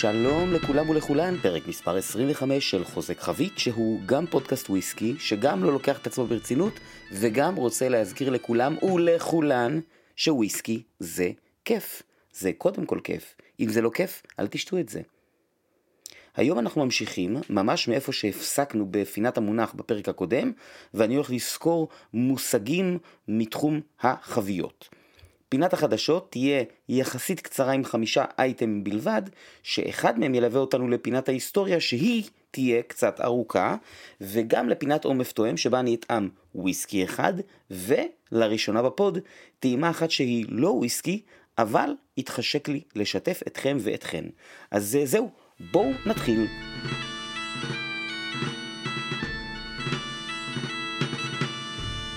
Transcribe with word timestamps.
שלום 0.00 0.52
לכולם 0.52 0.90
ולכולן, 0.90 1.36
פרק 1.42 1.68
מספר 1.68 1.96
25 1.96 2.70
של 2.70 2.84
חוזק 2.84 3.20
חבית, 3.20 3.58
שהוא 3.58 4.00
גם 4.06 4.26
פודקאסט 4.26 4.70
וויסקי, 4.70 5.14
שגם 5.18 5.64
לא 5.64 5.72
לוקח 5.72 5.98
את 5.98 6.06
עצמו 6.06 6.26
ברצינות, 6.26 6.72
וגם 7.12 7.54
רוצה 7.54 7.88
להזכיר 7.88 8.30
לכולם 8.30 8.76
ולכולן 8.82 9.80
שוויסקי 10.16 10.82
זה 10.98 11.30
כיף. 11.64 12.02
זה 12.32 12.50
קודם 12.58 12.86
כל 12.86 12.98
כיף. 13.04 13.34
אם 13.60 13.68
זה 13.68 13.82
לא 13.82 13.90
כיף, 13.94 14.22
אל 14.38 14.46
תשתו 14.46 14.78
את 14.78 14.88
זה. 14.88 15.00
היום 16.36 16.58
אנחנו 16.58 16.84
ממשיכים 16.84 17.36
ממש 17.50 17.88
מאיפה 17.88 18.12
שהפסקנו 18.12 18.86
בפינת 18.90 19.38
המונח 19.38 19.72
בפרק 19.74 20.08
הקודם, 20.08 20.52
ואני 20.94 21.14
הולך 21.14 21.30
לזכור 21.30 21.88
מושגים 22.14 22.98
מתחום 23.28 23.80
החביות. 24.00 24.88
פינת 25.50 25.72
החדשות 25.72 26.30
תהיה 26.30 26.64
יחסית 26.88 27.40
קצרה 27.40 27.72
עם 27.72 27.84
חמישה 27.84 28.24
אייטמים 28.38 28.84
בלבד, 28.84 29.22
שאחד 29.62 30.18
מהם 30.18 30.34
ילווה 30.34 30.60
אותנו 30.60 30.88
לפינת 30.88 31.28
ההיסטוריה 31.28 31.80
שהיא 31.80 32.24
תהיה 32.50 32.82
קצת 32.82 33.20
ארוכה, 33.20 33.76
וגם 34.20 34.68
לפינת 34.68 35.04
עומף 35.04 35.32
תואם 35.32 35.56
שבה 35.56 35.80
אני 35.80 35.94
אטעם 35.94 36.28
וויסקי 36.54 37.04
אחד, 37.04 37.32
ולראשונה 37.70 38.82
בפוד 38.82 39.18
טעימה 39.58 39.90
אחת 39.90 40.10
שהיא 40.10 40.46
לא 40.48 40.68
וויסקי, 40.68 41.22
אבל 41.58 41.90
התחשק 42.18 42.68
לי 42.68 42.80
לשתף 42.96 43.40
אתכם 43.46 43.76
ואתכן. 43.80 44.24
אז 44.70 44.98
זהו, 45.04 45.30
בואו 45.72 45.90
נתחיל. 46.06 46.46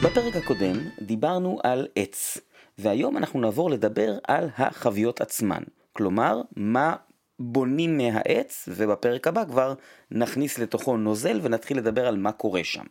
בפרק 0.04 0.36
הקודם 0.36 0.76
דיברנו 1.02 1.60
על 1.64 1.88
עץ. 1.96 2.38
והיום 2.78 3.18
אנחנו 3.18 3.42
נעבור 3.42 3.70
לדבר 3.70 4.18
על 4.28 4.50
החביות 4.58 5.22
עצמן. 5.22 5.64
כלומר, 5.94 6.42
מה 6.56 6.96
בונים 7.40 7.98
מהעץ, 7.98 8.70
ובפרק 8.72 9.28
הבא 9.28 9.46
כבר 9.46 9.74
נכניס 10.12 10.60
לתוכו 10.60 10.98
נוזל 10.98 11.40
ונתחיל 11.44 11.78
לדבר 11.78 12.08
על 12.08 12.18
מה 12.18 12.32
קורה 12.32 12.64
שם. 12.64 12.84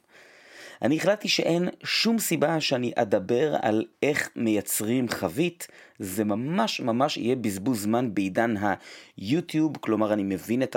אני 0.82 0.96
החלטתי 0.96 1.28
שאין 1.28 1.68
שום 1.84 2.18
סיבה 2.18 2.60
שאני 2.60 2.92
אדבר 2.94 3.56
על 3.62 3.84
איך 4.02 4.30
מייצרים 4.36 5.08
חבית, 5.08 5.66
זה 5.98 6.24
ממש 6.24 6.80
ממש 6.80 7.16
יהיה 7.16 7.36
בזבוז 7.36 7.82
זמן 7.82 8.14
בעידן 8.14 8.54
היוטיוב, 9.18 9.76
כלומר 9.76 10.12
אני 10.12 10.22
מבין 10.22 10.62
את 10.62 10.76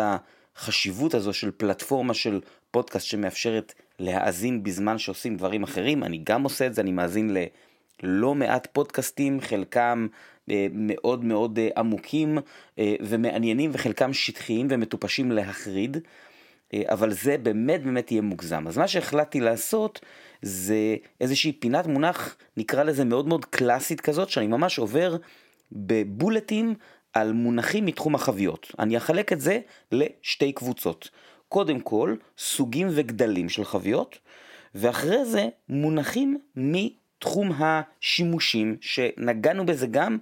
החשיבות 0.55 1.13
הזו 1.13 1.33
של 1.33 1.51
פלטפורמה 1.57 2.13
של 2.13 2.41
פודקאסט 2.71 3.05
שמאפשרת 3.05 3.73
להאזין 3.99 4.63
בזמן 4.63 4.97
שעושים 4.97 5.37
דברים 5.37 5.63
אחרים, 5.63 6.03
אני 6.03 6.21
גם 6.23 6.43
עושה 6.43 6.67
את 6.67 6.73
זה, 6.73 6.81
אני 6.81 6.91
מאזין 6.91 7.33
ל... 7.33 7.37
לא 8.03 8.35
מעט 8.35 8.67
פודקאסטים, 8.71 9.41
חלקם 9.41 10.07
אה, 10.49 10.67
מאוד 10.71 11.23
מאוד 11.23 11.59
אה, 11.59 11.69
עמוקים 11.77 12.37
אה, 12.79 12.95
ומעניינים 12.99 13.71
וחלקם 13.73 14.13
שטחיים 14.13 14.67
ומטופשים 14.69 15.31
להחריד, 15.31 15.97
אבל 16.85 17.13
זה 17.13 17.37
באמת 17.37 17.83
באמת 17.83 18.11
יהיה 18.11 18.21
מוגזם. 18.21 18.67
אז 18.67 18.77
מה 18.77 18.87
שהחלטתי 18.87 19.39
לעשות 19.39 19.99
זה 20.41 20.95
איזושהי 21.21 21.51
פינת 21.51 21.87
מונח, 21.87 22.37
נקרא 22.57 22.83
לזה 22.83 23.05
מאוד 23.05 23.27
מאוד 23.27 23.45
קלאסית 23.45 24.01
כזאת, 24.01 24.29
שאני 24.29 24.47
ממש 24.47 24.79
עובר 24.79 25.15
בבולטים 25.71 26.75
על 27.13 27.33
מונחים 27.33 27.85
מתחום 27.85 28.15
החביות. 28.15 28.71
אני 28.79 28.97
אחלק 28.97 29.33
את 29.33 29.41
זה 29.41 29.59
לשתי 29.91 30.51
קבוצות. 30.51 31.09
קודם 31.49 31.79
כל, 31.79 32.15
סוגים 32.37 32.87
וגדלים 32.91 33.49
של 33.49 33.65
חביות, 33.65 34.19
ואחרי 34.75 35.25
זה 35.25 35.47
מונחים 35.69 36.37
מ... 36.59 36.73
תחום 37.19 37.51
השימושים, 37.59 38.77
שנגענו 38.81 39.65
בזה 39.65 39.87
גם 39.87 40.17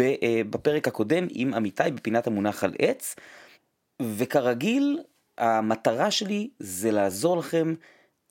אה, 0.00 0.40
בפרק 0.50 0.88
הקודם 0.88 1.26
עם 1.30 1.54
עמיתי 1.54 1.90
בפינת 1.94 2.26
המונח 2.26 2.64
על 2.64 2.72
עץ, 2.78 3.16
וכרגיל 4.02 4.98
המטרה 5.38 6.10
שלי 6.10 6.50
זה 6.58 6.90
לעזור 6.90 7.36
לכם 7.36 7.74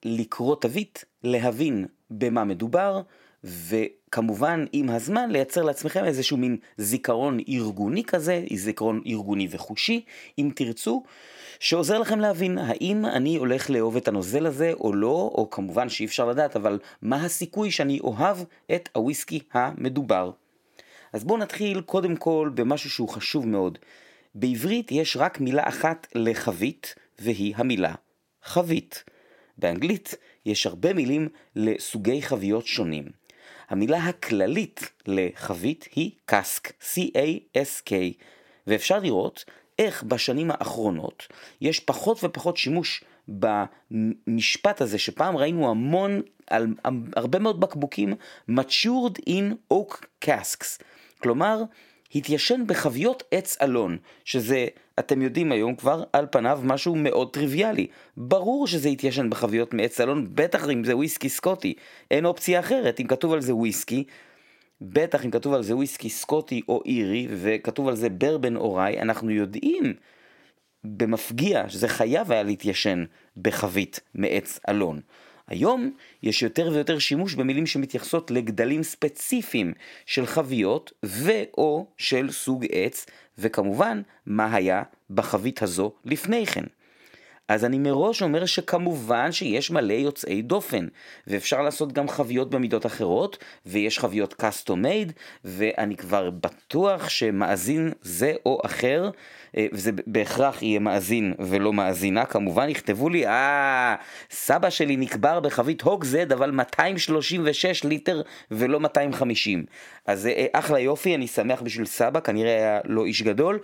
לקרוא 0.05 0.55
תווית, 0.55 1.05
להבין 1.23 1.85
במה 2.11 2.43
מדובר, 2.43 3.01
וכמובן 3.43 4.65
עם 4.71 4.89
הזמן 4.89 5.31
לייצר 5.31 5.63
לעצמכם 5.63 6.05
איזשהו 6.05 6.37
מין 6.37 6.57
זיכרון 6.77 7.37
ארגוני 7.49 8.03
כזה, 8.03 8.43
זיכרון 8.53 9.01
ארגוני 9.07 9.47
וחושי, 9.51 10.05
אם 10.39 10.51
תרצו, 10.55 11.03
שעוזר 11.59 11.99
לכם 11.99 12.19
להבין 12.19 12.57
האם 12.57 13.05
אני 13.05 13.35
הולך 13.35 13.69
לאהוב 13.69 13.97
את 13.97 14.07
הנוזל 14.07 14.45
הזה 14.45 14.73
או 14.73 14.93
לא, 14.93 15.31
או 15.33 15.49
כמובן 15.49 15.89
שאי 15.89 16.05
אפשר 16.05 16.25
לדעת, 16.25 16.55
אבל 16.55 16.79
מה 17.01 17.25
הסיכוי 17.25 17.71
שאני 17.71 17.99
אוהב 17.99 18.37
את 18.75 18.89
הוויסקי 18.93 19.39
המדובר. 19.53 20.31
אז 21.13 21.23
בואו 21.23 21.39
נתחיל 21.39 21.81
קודם 21.81 22.15
כל 22.15 22.49
במשהו 22.53 22.89
שהוא 22.89 23.09
חשוב 23.09 23.47
מאוד. 23.47 23.77
בעברית 24.35 24.91
יש 24.91 25.17
רק 25.17 25.39
מילה 25.39 25.67
אחת 25.67 26.07
לחבית, 26.15 26.95
והיא 27.19 27.53
המילה 27.57 27.93
חבית. 28.43 29.03
באנגלית 29.57 30.15
יש 30.45 30.65
הרבה 30.65 30.93
מילים 30.93 31.29
לסוגי 31.55 32.21
חביות 32.21 32.65
שונים. 32.65 33.05
המילה 33.71 33.97
הכללית 33.97 34.91
לחבית 35.07 35.87
היא 35.95 36.11
קאסק, 36.25 36.67
C-A-S-K, 36.67 37.91
ואפשר 38.67 38.99
לראות 38.99 39.45
איך 39.79 40.03
בשנים 40.03 40.51
האחרונות 40.51 41.27
יש 41.61 41.79
פחות 41.79 42.23
ופחות 42.23 42.57
שימוש 42.57 43.03
במשפט 43.27 44.81
הזה 44.81 44.99
שפעם 44.99 45.37
ראינו 45.37 45.69
המון 45.69 46.21
על 46.47 46.67
הרבה 47.15 47.39
מאוד 47.39 47.59
בקבוקים 47.59 48.13
matured 48.49 49.29
in 49.29 49.73
oak 49.73 50.05
casks, 50.25 50.83
כלומר 51.21 51.63
התיישן 52.15 52.63
בחביות 52.67 53.23
עץ 53.31 53.57
אלון, 53.61 53.97
שזה, 54.25 54.67
אתם 55.01 55.21
יודעים 55.21 55.51
היום 55.51 55.75
כבר, 55.75 56.03
על 56.13 56.27
פניו 56.31 56.59
משהו 56.63 56.95
מאוד 56.95 57.33
טריוויאלי. 57.33 57.87
ברור 58.17 58.67
שזה 58.67 58.89
התיישן 58.89 59.29
בחביות 59.29 59.73
מעץ 59.73 60.01
אלון, 60.01 60.27
בטח 60.33 60.69
אם 60.69 60.83
זה 60.83 60.95
וויסקי 60.95 61.29
סקוטי, 61.29 61.73
אין 62.11 62.25
אופציה 62.25 62.59
אחרת, 62.59 62.99
אם 62.99 63.07
כתוב 63.07 63.33
על 63.33 63.41
זה 63.41 63.55
וויסקי, 63.55 64.03
בטח 64.81 65.25
אם 65.25 65.31
כתוב 65.31 65.53
על 65.53 65.63
זה 65.63 65.75
וויסקי 65.75 66.09
סקוטי 66.09 66.61
או 66.67 66.81
אירי, 66.85 67.27
וכתוב 67.29 67.87
על 67.87 67.95
זה 67.95 68.09
ברבן 68.09 68.55
או 68.55 68.75
ריי, 68.75 69.01
אנחנו 69.01 69.31
יודעים 69.31 69.93
במפגיע 70.83 71.69
שזה 71.69 71.87
חייב 71.87 72.31
היה 72.31 72.43
להתיישן 72.43 73.05
בחבית 73.37 73.99
מעץ 74.15 74.59
אלון. 74.69 74.99
היום 75.51 75.91
יש 76.23 76.43
יותר 76.43 76.69
ויותר 76.73 76.99
שימוש 76.99 77.33
במילים 77.35 77.65
שמתייחסות 77.65 78.31
לגדלים 78.31 78.83
ספציפיים 78.83 79.73
של 80.05 80.25
חביות 80.25 80.91
ו/או 81.05 81.85
של 81.97 82.31
סוג 82.31 82.65
עץ, 82.71 83.05
וכמובן 83.37 84.01
מה 84.25 84.55
היה 84.55 84.83
בחבית 85.09 85.61
הזו 85.61 85.91
לפני 86.05 86.45
כן. 86.45 86.63
אז 87.51 87.65
אני 87.65 87.79
מראש 87.79 88.21
אומר 88.21 88.45
שכמובן 88.45 89.31
שיש 89.31 89.71
מלא 89.71 89.93
יוצאי 89.93 90.41
דופן, 90.41 90.87
ואפשר 91.27 91.61
לעשות 91.61 91.93
גם 91.93 92.07
חביות 92.07 92.49
במידות 92.49 92.85
אחרות, 92.85 93.37
ויש 93.65 93.99
חביות 93.99 94.33
custom 94.41 94.85
made, 94.85 95.11
ואני 95.45 95.95
כבר 95.95 96.29
בטוח 96.29 97.09
שמאזין 97.09 97.91
זה 98.01 98.33
או 98.45 98.61
אחר, 98.65 99.09
אה, 99.57 99.67
וזה 99.73 99.91
בהכרח 100.07 100.61
יהיה 100.61 100.79
מאזין 100.79 101.33
ולא 101.39 101.73
מאזינה, 101.73 102.25
כמובן 102.25 102.69
יכתבו 102.69 103.09
לי, 103.09 103.27
אה, 103.27 103.95
סבא 104.31 104.69
שלי 104.69 104.97
נקבר 104.97 105.39
בחבית 105.39 105.81
הוגזד, 105.81 106.31
אבל 106.31 106.51
236 106.51 107.83
ליטר 107.83 108.21
ולא 108.51 108.79
250. 108.79 109.65
אז 110.05 110.27
אה, 110.27 110.45
אחלה 110.53 110.79
יופי, 110.79 111.15
אני 111.15 111.27
שמח 111.27 111.61
בשביל 111.61 111.85
סבא, 111.85 112.19
כנראה 112.19 112.55
היה 112.55 112.79
לא 112.85 113.05
איש 113.05 113.21
גדול. 113.21 113.59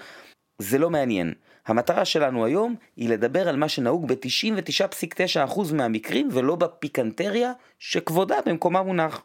זה 0.61 0.77
לא 0.77 0.89
מעניין. 0.89 1.33
המטרה 1.67 2.05
שלנו 2.05 2.45
היום 2.45 2.75
היא 2.95 3.09
לדבר 3.09 3.49
על 3.49 3.55
מה 3.55 3.69
שנהוג 3.69 4.07
ב-99.9% 4.07 5.73
מהמקרים 5.73 6.29
ולא 6.31 6.55
בפיקנטריה 6.55 7.51
שכבודה 7.79 8.35
במקומה 8.45 8.83
מונח. 8.83 9.23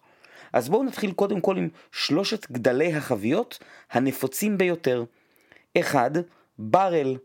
אז 0.52 0.68
בואו 0.68 0.82
נתחיל 0.82 1.12
קודם 1.12 1.40
כל 1.40 1.56
עם 1.56 1.68
שלושת 1.92 2.50
גדלי 2.50 2.94
החביות 2.94 3.58
הנפוצים 3.90 4.58
ביותר. 4.58 5.04
1. 5.80 6.12
ברל, 6.58 7.16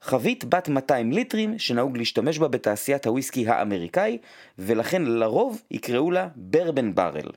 חבית 0.00 0.44
בת 0.44 0.68
200 0.68 1.12
ליטרים 1.12 1.58
שנהוג 1.58 1.96
להשתמש 1.96 2.38
בה 2.38 2.48
בתעשיית 2.48 3.06
הוויסקי 3.06 3.48
האמריקאי 3.48 4.18
ולכן 4.58 5.02
לרוב 5.02 5.62
יקראו 5.70 6.10
לה 6.10 6.28
ברבן 6.36 6.94
ברל. 6.94 7.30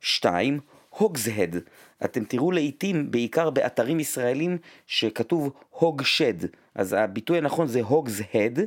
2. 0.00 0.60
הוגזהד, 0.98 1.56
אתם 2.04 2.24
תראו 2.24 2.52
לעיתים, 2.52 3.10
בעיקר 3.10 3.50
באתרים 3.50 4.00
ישראלים, 4.00 4.58
שכתוב 4.86 5.50
הוג 5.70 6.02
שד, 6.02 6.34
אז 6.74 6.92
הביטוי 6.92 7.38
הנכון 7.38 7.66
זה 7.66 7.80
הוגז 7.82 8.22
הד, 8.34 8.58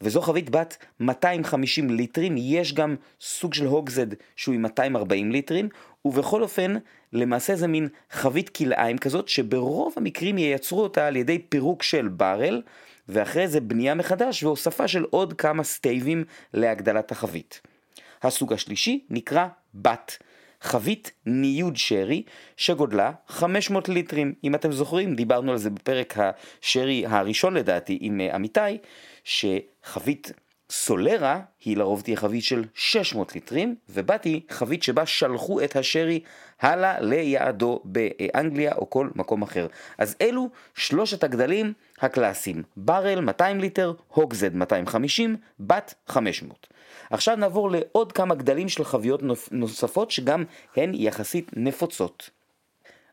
וזו 0.00 0.20
חבית 0.20 0.50
בת 0.50 0.76
250 1.00 1.90
ליטרים, 1.90 2.34
יש 2.38 2.74
גם 2.74 2.96
סוג 3.20 3.54
של 3.54 3.66
הוגזד 3.66 4.06
שהוא 4.36 4.54
עם 4.54 4.62
240 4.62 5.32
ליטרים, 5.32 5.68
ובכל 6.04 6.42
אופן, 6.42 6.74
למעשה 7.12 7.56
זה 7.56 7.66
מין 7.66 7.88
חבית 8.10 8.48
כלאיים 8.48 8.98
כזאת, 8.98 9.28
שברוב 9.28 9.94
המקרים 9.96 10.38
ייצרו 10.38 10.82
אותה 10.82 11.06
על 11.06 11.16
ידי 11.16 11.38
פירוק 11.38 11.82
של 11.82 12.08
ברל, 12.08 12.62
ואחרי 13.08 13.48
זה 13.48 13.60
בנייה 13.60 13.94
מחדש 13.94 14.42
והוספה 14.42 14.88
של 14.88 15.04
עוד 15.10 15.32
כמה 15.32 15.64
סטייבים 15.64 16.24
להגדלת 16.54 17.12
החבית. 17.12 17.60
הסוג 18.22 18.52
השלישי 18.52 19.04
נקרא 19.10 19.46
בת. 19.74 20.18
חבית 20.66 21.10
ניוד 21.26 21.76
שרי 21.76 22.22
שגודלה 22.56 23.12
500 23.28 23.88
ליטרים. 23.88 24.34
אם 24.44 24.54
אתם 24.54 24.72
זוכרים, 24.72 25.14
דיברנו 25.14 25.52
על 25.52 25.58
זה 25.58 25.70
בפרק 25.70 26.14
השרי 26.18 27.06
הראשון 27.06 27.54
לדעתי 27.54 27.98
עם 28.00 28.20
אה, 28.20 28.36
אמיתי, 28.36 28.60
שחבית 29.24 30.32
סולרה 30.70 31.40
היא 31.64 31.76
לרוב 31.76 32.00
תהיה 32.00 32.16
חבית 32.16 32.44
של 32.44 32.64
600 32.74 33.34
ליטרים, 33.34 33.74
ובאתי 33.88 34.40
חבית 34.50 34.82
שבה 34.82 35.06
שלחו 35.06 35.60
את 35.60 35.76
השרי 35.76 36.20
הלאה 36.60 37.00
ליעדו 37.00 37.80
באנגליה 37.84 38.74
או 38.74 38.90
כל 38.90 39.08
מקום 39.14 39.42
אחר. 39.42 39.66
אז 39.98 40.16
אלו 40.20 40.48
שלושת 40.74 41.24
הגדלים 41.24 41.72
הקלאסיים, 42.00 42.62
ברל 42.76 43.20
200 43.20 43.60
ליטר, 43.60 43.92
הוגזד 44.08 44.54
250, 44.54 45.36
בת 45.60 45.94
500. 46.06 46.66
עכשיו 47.10 47.36
נעבור 47.36 47.70
לעוד 47.70 48.12
כמה 48.12 48.34
גדלים 48.34 48.68
של 48.68 48.84
חביות 48.84 49.20
נוספות 49.50 50.10
שגם 50.10 50.44
הן 50.76 50.92
יחסית 50.94 51.50
נפוצות. 51.56 52.30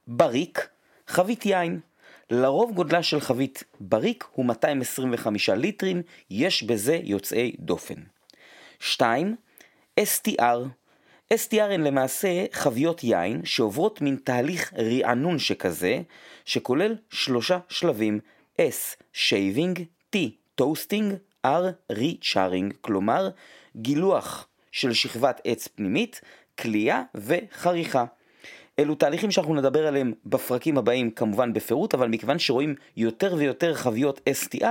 בריק, 0.08 0.68
חבית 1.08 1.46
יין. 1.46 1.80
לרוב 2.30 2.72
גודלה 2.74 3.04
של 3.04 3.20
חבית 3.20 3.64
barrique 3.80 4.28
הוא 4.34 4.46
225 4.46 5.50
ליטרים, 5.50 6.02
יש 6.30 6.64
בזה 6.64 7.00
יוצאי 7.04 7.56
דופן. 7.60 7.96
2. 8.80 9.36
STR 10.00 10.58
STR 11.34 11.62
הן 11.72 11.84
למעשה 11.84 12.46
חביות 12.52 13.04
יין 13.04 13.46
שעוברות 13.46 14.02
מין 14.02 14.18
תהליך 14.24 14.74
רענון 14.74 15.40
שכזה, 15.40 16.02
שכולל 16.46 16.96
שלושה 17.10 17.60
שלבים 17.70 18.20
S 18.62 19.04
shaving, 19.14 19.80
T 20.16 20.18
toasting, 20.56 21.14
R 21.46 21.92
recharring, 21.92 22.74
כלומר 22.82 23.30
גילוח 23.76 24.48
של 24.72 24.94
שכבת 24.94 25.42
עץ 25.44 25.68
פנימית, 25.68 26.22
קלייה 26.60 27.04
וחריכה. 27.16 28.06
אלו 28.80 28.96
תהליכים 28.96 29.32
שאנחנו 29.32 29.56
נדבר 29.56 29.88
עליהם 29.88 30.14
בפרקים 30.26 30.78
הבאים 30.78 31.12
כמובן 31.12 31.54
בפירוט, 31.54 31.94
אבל 31.94 32.08
מכיוון 32.08 32.40
שרואים 32.40 32.76
יותר 32.98 33.36
ויותר 33.38 33.74
חביות 33.74 34.20
STR, 34.30 34.66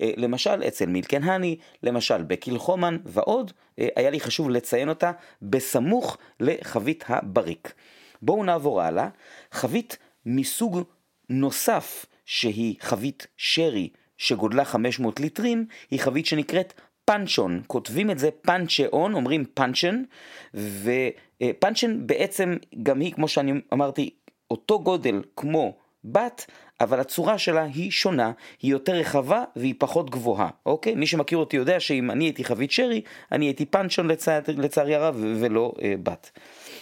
אה, 0.00 0.10
למשל 0.16 0.62
אצל 0.68 0.86
מילקן 0.86 1.22
האני, 1.22 1.56
למשל 1.82 2.22
בקילחומן 2.22 2.96
ועוד, 3.04 3.52
אה, 3.78 3.88
היה 3.96 4.10
לי 4.10 4.20
חשוב 4.20 4.50
לציין 4.50 4.88
אותה 4.88 5.12
בסמוך 5.42 6.18
לחבית 6.40 7.04
הבריק. 7.08 7.72
בואו 8.22 8.44
נעבור 8.44 8.82
הלאה, 8.82 9.08
חבית 9.52 9.98
מסוג 10.26 10.82
נוסף 11.28 12.06
שהיא 12.24 12.74
חבית 12.80 13.26
שרי 13.36 13.88
שגודלה 14.18 14.64
500 14.64 15.20
ליטרים, 15.20 15.66
היא 15.90 16.00
חבית 16.00 16.26
שנקראת 16.26 16.72
פאנצ'ון, 17.08 17.62
כותבים 17.66 18.10
את 18.10 18.18
זה 18.18 18.30
פאנצ'און, 18.30 19.14
אומרים 19.14 19.44
פאנצ'ן, 19.54 20.02
ו 20.54 20.71
puncheon 20.71 22.06
בעצם 22.06 22.56
גם 22.82 23.00
היא, 23.00 23.12
כמו 23.12 23.28
שאני 23.28 23.52
אמרתי, 23.72 24.10
אותו 24.50 24.80
גודל 24.82 25.22
כמו 25.36 25.76
butt, 26.04 26.46
אבל 26.80 27.00
הצורה 27.00 27.38
שלה 27.38 27.62
היא 27.62 27.90
שונה, 27.90 28.32
היא 28.62 28.70
יותר 28.70 28.94
רחבה 28.94 29.44
והיא 29.56 29.74
פחות 29.78 30.10
גבוהה, 30.10 30.48
אוקיי? 30.66 30.94
מי 30.94 31.06
שמכיר 31.06 31.38
אותי 31.38 31.56
יודע 31.56 31.80
שאם 31.80 32.10
אני 32.10 32.24
הייתי 32.24 32.44
חבית 32.44 32.70
שרי, 32.70 33.00
אני 33.32 33.44
הייתי 33.44 33.66
puncheon 33.66 34.08
לצע... 34.08 34.38
לצערי 34.48 34.94
הרב 34.94 35.16
ולא 35.40 35.72
אה, 35.82 35.94
butt. 36.02 36.30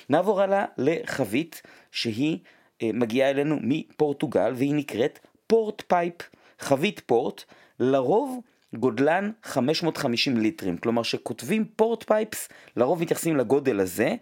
נעבור 0.08 0.40
הלאה 0.40 0.64
לחבית 0.78 1.62
שהיא 1.90 2.38
אה, 2.82 2.90
מגיעה 2.94 3.31
אלינו 3.31 3.58
מפורטוגל 3.62 4.52
והיא 4.56 4.75
נקראת 4.75 5.19
port 5.47 5.83
pipe, 5.88 6.15
חבית 6.58 7.00
פורט, 7.06 7.44
לרוב 7.81 8.40
גודלן 8.75 9.31
550 9.43 10.37
ליטרים, 10.37 10.77
כלומר 10.77 11.03
שכותבים 11.03 11.65
port 11.77 12.03
pipes, 12.03 12.49
לרוב 12.77 13.03
מתייחסים 13.03 13.37
לגודל 13.37 13.81
הזה. 13.81 14.15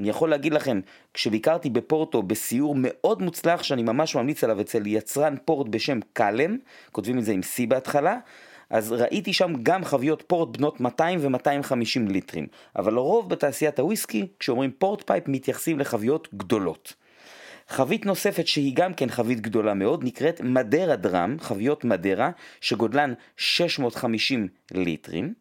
אני 0.00 0.08
יכול 0.08 0.30
להגיד 0.30 0.54
לכם, 0.54 0.80
כשביקרתי 1.14 1.70
בפורטו 1.70 2.22
בסיור 2.22 2.74
מאוד 2.78 3.22
מוצלח 3.22 3.62
שאני 3.62 3.82
ממש 3.82 4.16
ממליץ 4.16 4.44
עליו 4.44 4.60
אצל 4.60 4.86
יצרן 4.86 5.34
פורט 5.44 5.68
בשם 5.68 5.98
Cálem, 6.12 6.56
כותבים 6.92 7.18
את 7.18 7.24
זה 7.24 7.32
עם 7.32 7.40
C 7.40 7.68
בהתחלה, 7.68 8.18
אז 8.70 8.92
ראיתי 8.92 9.32
שם 9.32 9.52
גם 9.62 9.84
חביות 9.84 10.22
פורט 10.26 10.56
בנות 10.56 10.80
200 10.80 11.18
ו-250 11.22 12.08
ליטרים, 12.08 12.46
אבל 12.76 12.94
לרוב 12.94 13.30
בתעשיית 13.30 13.78
הוויסקי, 13.78 14.26
כשאומרים 14.38 14.70
port 14.78 15.02
pipe 15.06 15.28
מתייחסים 15.28 15.78
לחביות 15.78 16.28
גדולות. 16.34 16.94
חבית 17.70 18.06
נוספת 18.06 18.46
שהיא 18.46 18.76
גם 18.76 18.94
כן 18.94 19.08
חבית 19.08 19.40
גדולה 19.40 19.74
מאוד 19.74 20.04
נקראת 20.04 20.40
Madeira 20.40 20.96
drum, 20.96 21.36
חביות 21.40 21.84
מדיירה 21.84 22.30
שגודלן 22.60 23.12
650 23.36 24.48
ליטרים. 24.70 25.34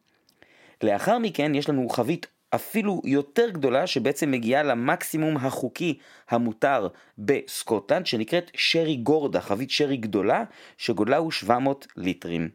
לאחר 0.83 1.17
מכן 1.17 1.55
יש 1.55 1.69
לנו 1.69 1.89
חבית 1.89 2.27
אפילו 2.55 3.01
יותר 3.05 3.49
גדולה 3.49 3.87
שבעצם 3.87 4.31
מגיעה 4.31 4.63
למקסימום 4.63 5.37
החוקי 5.37 5.97
המותר 6.29 6.87
בסקוטלנד 7.17 8.05
שנקראת 8.05 8.51
שרי 8.53 8.95
גורדה, 8.95 9.41
חבית 9.41 9.71
שרי 9.71 9.97
גדולה 9.97 10.43
שגודלה 10.77 11.17
הוא 11.17 11.31
700 11.31 11.87
ליטרים. 11.97 12.49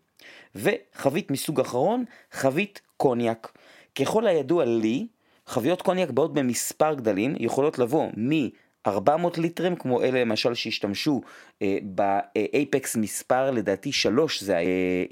וחבית 0.55 1.31
מסוג 1.31 1.61
אחרון, 1.61 2.05
חבית 2.33 2.81
קוניאק. 2.97 3.59
ככל 3.95 4.27
הידוע 4.27 4.65
לי, 4.65 5.07
חביות 5.47 5.83
קוניאק 5.83 6.11
באות 6.11 6.35
במספר 6.35 6.95
גדלים, 6.95 7.35
יכולות 7.39 7.79
לבוא 7.79 8.09
מ... 8.19 8.49
400 8.87 9.39
ליטרים, 9.39 9.77
כמו 9.77 10.03
אלה 10.03 10.21
למשל 10.21 10.55
שהשתמשו 10.55 11.21
אה, 11.63 11.79
ב 11.83 12.06
Apex 12.06 12.97
מספר 12.97 13.51
לדעתי 13.51 13.93
3, 13.93 14.43
זה 14.43 14.57
אה, 14.57 14.61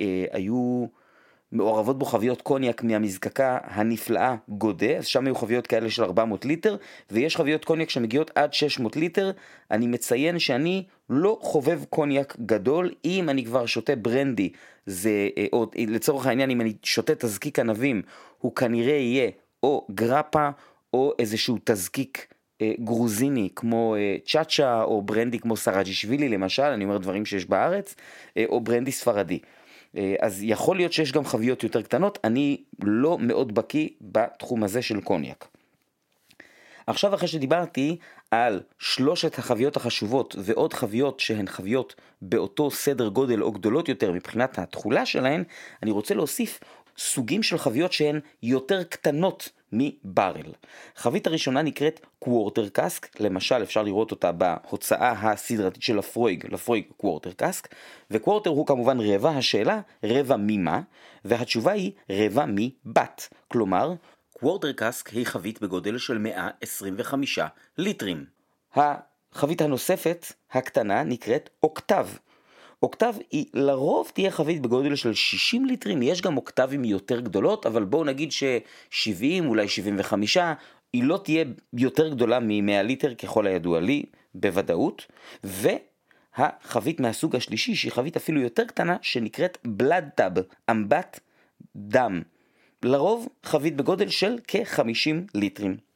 אה, 0.01 0.25
היו 0.33 0.87
מעורבות 1.53 1.99
בו 1.99 2.05
חביות 2.05 2.43
קוניאק 2.43 2.83
מהמזקקה 2.83 3.59
הנפלאה 3.65 4.35
Godet, 4.49 4.97
אז 4.97 5.07
שם 5.07 5.27
היו 5.27 5.35
חביות 5.35 5.67
כאלה 5.67 5.91
של 5.91 6.05
400 6.05 6.45
ליטר, 6.45 6.77
ויש 7.11 7.37
חביות 7.37 7.65
קוניאק 7.65 7.91
שמגיעות 7.91 8.31
עד 8.35 8.55
600 8.55 8.97
ליטר. 8.97 9.31
אני 9.71 9.87
מציין 9.87 10.39
שאני 10.39 10.85
לא 11.11 11.39
חובב 11.43 11.85
קוניאק 11.91 12.37
גדול, 12.47 12.91
אם 13.05 13.29
אני 13.29 13.45
כבר 13.45 13.67
שותה 13.67 13.97
ברנדי, 13.97 14.53
זה, 14.87 15.29
אה, 15.39 15.47
או 15.53 15.67
לצורך 15.77 16.27
העניין 16.27 16.51
אם 16.51 16.61
אני 16.61 16.73
שותה 16.83 17.15
תזקיק 17.15 17.59
ענבים, 17.59 18.03
הוא 18.39 18.55
כנראה 18.55 18.97
יהיה 18.97 19.31
או 19.63 19.87
גרפה 19.91 20.49
או 20.95 21.13
איזשהו 21.19 21.59
תזקיק 21.65 22.19
אה, 22.19 22.32
גרוזיני 22.79 23.49
כמו 23.57 23.97
אה, 23.97 24.17
צ'אצ'ה 24.27 24.83
או 24.83 25.03
ברנדי 25.03 25.39
כמו 25.39 25.57
סראג'ישווילי 25.57 26.29
למשל, 26.29 26.63
אני 26.63 26.85
אומר 26.85 26.99
דברים 26.99 27.27
שיש 27.27 27.47
בארץ, 27.47 27.95
אה, 28.37 28.45
או 28.49 28.61
ברנדי 28.61 28.93
ספרדי. 28.93 29.39
אז 30.21 30.39
יכול 30.43 30.77
להיות 30.77 30.93
שיש 30.93 31.13
גם 31.13 31.25
חביות 31.25 31.63
יותר 31.63 31.83
קטנות, 31.83 32.19
אני 32.25 32.57
לא 32.83 33.19
מאוד 33.19 33.55
בקיא 33.55 33.89
בתחום 34.01 34.65
הזה 34.65 34.83
של 34.83 35.01
קוניאק. 35.01 35.49
עכשיו 36.87 37.15
אחרי 37.15 37.29
שדיברתי 37.29 37.97
על 38.31 38.61
שלושת 38.79 39.39
החביות 39.39 39.77
החשובות 39.77 40.37
ועוד 40.39 40.73
חביות 40.73 41.21
שהן 41.21 41.47
חביות 41.47 41.95
באותו 42.23 42.71
סדר 42.71 43.09
גודל 43.09 43.43
או 43.43 43.53
גדולות 43.53 43.89
יותר 43.89 44.13
מבחינת 44.13 44.59
התכולה 44.59 45.07
שלהן, 45.07 45.45
אני 45.83 45.91
רוצה 45.91 46.15
להוסיף 46.15 46.61
סוגים 46.99 47.43
של 47.43 47.59
חביות 47.59 47.93
שהן 47.93 48.21
יותר 48.43 48.83
קטנות 48.83 49.49
מ 49.73 49.83
barrel. 49.83 50.53
חבית 50.97 51.27
הראשונה 51.27 51.63
נקראת 51.63 52.07
quarter 52.19 52.69
cask, 52.69 53.21
למשל 53.21 53.63
אפשר 53.63 53.83
לראות 53.83 54.11
אותה 54.11 54.33
בהוצאה 54.33 55.11
הסדרתית 55.11 55.83
של 55.83 55.99
לפרויג, 55.99 56.47
לפרויג 56.53 56.85
quarter 56.97 57.33
cask, 57.33 57.75
ו 58.11 58.16
quarter 58.16 58.51
הוא 58.51 58.67
כמובן 58.67 59.01
רבע, 59.01 59.31
השאלה 59.31 59.81
רבע 60.05 60.37
ממה, 60.39 60.81
והתשובה 61.25 61.73
היא 61.73 61.93
רבע 62.11 62.45
מ 62.49 62.62
butt, 62.62 63.29
כלומר 63.49 63.95
quarter 64.33 64.73
cask 64.73 65.09
היא 65.09 65.27
חבית 65.27 65.61
בגודל 65.61 65.99
של 65.99 66.19
125 66.19 67.39
ליטרים. 67.79 68.25
החבית 68.75 69.61
הנוספת, 69.61 70.33
הקטנה, 70.53 71.03
נקראת 71.03 71.51
octave. 71.63 72.07
octave 72.83 73.15
היא 73.31 73.47
לרוב 73.55 74.11
תהיה 74.15 74.31
חבית 74.31 74.63
בגודל 74.63 74.97
של 74.97 75.15
60 75.15 75.65
ליטרים, 75.65 76.03
יש 76.03 76.23
גם 76.23 76.37
אוקטבים 76.37 76.85
יותר 76.85 77.21
גדולות, 77.21 77.67
אבל 77.67 77.85
בואו 77.85 78.05
נגיד 78.05 78.33
ש-70, 78.33 79.45
אולי 79.47 79.69
75, 79.69 80.37
היא 80.93 81.05
לא 81.05 81.21
תהיה 81.25 81.45
יותר 81.73 82.09
גדולה 82.09 82.41
מ-100 82.41 82.83
ליטר 82.83 83.15
ככל 83.15 83.47
הידוע 83.47 83.81
לי, 83.81 84.03
בוודאות, 84.35 85.07
והחבית 85.45 87.01
מהסוג 87.01 87.37
השלישי, 87.37 87.75
שהיא 87.75 87.93
חבית 87.93 88.17
אפילו 88.17 88.41
יותר 88.41 88.65
קטנה, 88.65 88.97
שנקראת 89.03 89.59
בלאד 89.65 90.09
טאב, 90.15 90.33
אמבט 90.71 91.21
דם. 91.77 92.23
לרוב 92.83 93.29
חבית 93.43 93.77
בגודל 93.77 94.09
של 94.09 94.39
כ-50 94.49 95.15
ליטרים. 95.35 95.92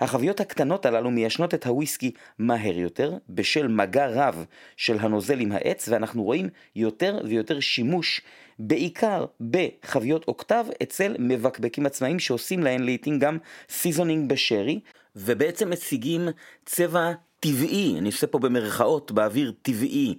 החביות 0.00 0.40
הקטנות 0.40 0.86
הללו 0.86 1.10
מיישנות 1.10 1.54
את 1.54 1.66
הוויסקי 1.66 2.12
מהר 2.38 2.78
יותר, 2.78 3.16
בשל 3.28 3.68
מגע 3.68 4.06
רב 4.06 4.44
של 4.76 4.98
הנוזל 5.00 5.40
עם 5.40 5.52
העץ, 5.52 5.88
ואנחנו 5.88 6.22
רואים 6.22 6.48
יותר 6.76 7.20
ויותר 7.24 7.60
שימוש, 7.60 8.20
בעיקר 8.58 9.24
בחביות 9.50 10.24
אוקטב, 10.28 10.64
אצל 10.82 11.16
מבקבקים 11.18 11.86
עצמאיים 11.86 12.18
שעושים 12.18 12.62
להן 12.62 12.82
לעיתים 12.82 13.18
גם 13.18 13.38
seasoning 13.70 14.30
בשרי, 14.30 14.80
ובעצם 15.16 15.70
מציגים 15.70 16.28
צבע 16.64 17.12
טבעי, 17.40 17.94
אני 17.98 18.06
עושה 18.06 18.26
פה 18.26 18.38
במרכאות, 18.38 19.12
באוויר 19.12 19.52
טבעי 19.62 20.14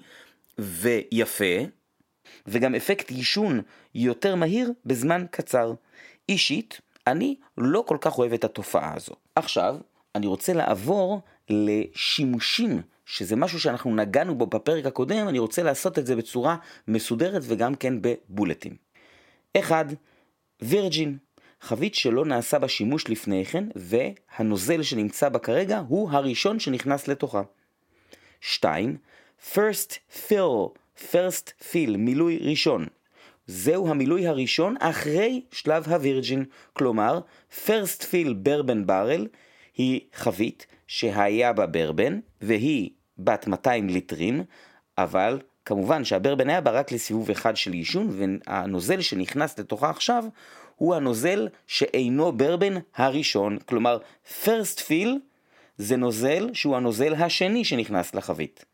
ויפה, 0.59 1.65
וגם 2.47 2.75
אפקט 2.75 3.09
עישון 3.09 3.61
יותר 3.95 4.35
מהיר 4.35 4.71
בזמן 4.85 5.25
קצר. 5.31 5.73
אישית, 6.29 6.81
אני 7.07 7.35
לא 7.57 7.83
כל 7.87 7.97
כך 8.01 8.17
אוהב 8.17 8.33
את 8.33 8.43
התופעה 8.43 8.93
הזו. 8.95 9.13
עכשיו, 9.35 9.75
אני 10.15 10.27
רוצה 10.27 10.53
לעבור 10.53 11.21
לשימושים, 11.49 12.81
שזה 13.05 13.35
משהו 13.35 13.59
שאנחנו 13.59 13.95
נגענו 13.95 14.35
בו 14.35 14.45
בפרק 14.45 14.85
הקודם, 14.85 15.27
אני 15.27 15.39
רוצה 15.39 15.63
לעשות 15.63 15.99
את 15.99 16.05
זה 16.05 16.15
בצורה 16.15 16.55
מסודרת 16.87 17.41
וגם 17.45 17.75
כן 17.75 17.93
בבולטים. 18.01 18.75
אחד, 19.59 19.85
וירג'ין, 20.61 21.17
חבית 21.61 21.95
שלא 21.95 22.25
נעשה 22.25 22.59
בה 22.59 22.67
שימוש 22.67 23.09
לפני 23.09 23.45
כן, 23.45 23.63
והנוזל 23.75 24.83
שנמצא 24.83 25.29
בה 25.29 25.39
כרגע 25.39 25.83
הוא 25.87 26.09
הראשון 26.11 26.59
שנכנס 26.59 27.07
לתוכה. 27.07 27.41
2. 28.41 28.97
first 29.53 29.97
fill, 30.11 30.69
first 31.11 31.51
fill, 31.71 31.97
מילוי 31.97 32.39
ראשון. 32.41 32.87
זהו 33.51 33.87
המילוי 33.87 34.27
הראשון 34.27 34.75
אחרי 34.79 35.41
שלב 35.51 35.87
הווירג'ין, 35.87 36.45
כלומר, 36.73 37.19
first 37.65 38.01
fill 38.01 38.33
ברבן 38.35 38.85
ברל 38.85 39.27
היא 39.77 40.01
חבית 40.13 40.65
שהיה 40.87 41.53
בה 41.53 41.65
ברבן, 41.65 42.19
והיא 42.41 42.89
בת 43.17 43.47
200 43.47 43.89
ליטרים, 43.89 44.43
אבל 44.97 45.39
כמובן 45.65 46.03
שהברבן 46.03 46.49
היה 46.49 46.61
בה 46.61 46.71
רק 46.71 46.91
לסיבוב 46.91 47.29
אחד 47.29 47.55
של 47.55 47.73
עישון, 47.73 48.09
והנוזל 48.11 49.01
שנכנס 49.01 49.59
לתוכה 49.59 49.89
עכשיו 49.89 50.25
הוא 50.75 50.95
הנוזל 50.95 51.47
שאינו 51.67 52.31
ברבן 52.31 52.73
הראשון, 52.95 53.57
כלומר 53.65 53.97
first 54.43 54.79
fill 54.79 55.09
זה 55.77 55.97
נוזל 55.97 56.49
שהוא 56.53 56.75
הנוזל 56.75 57.13
השני 57.13 57.65
שנכנס 57.65 58.15
לחבית. 58.15 58.65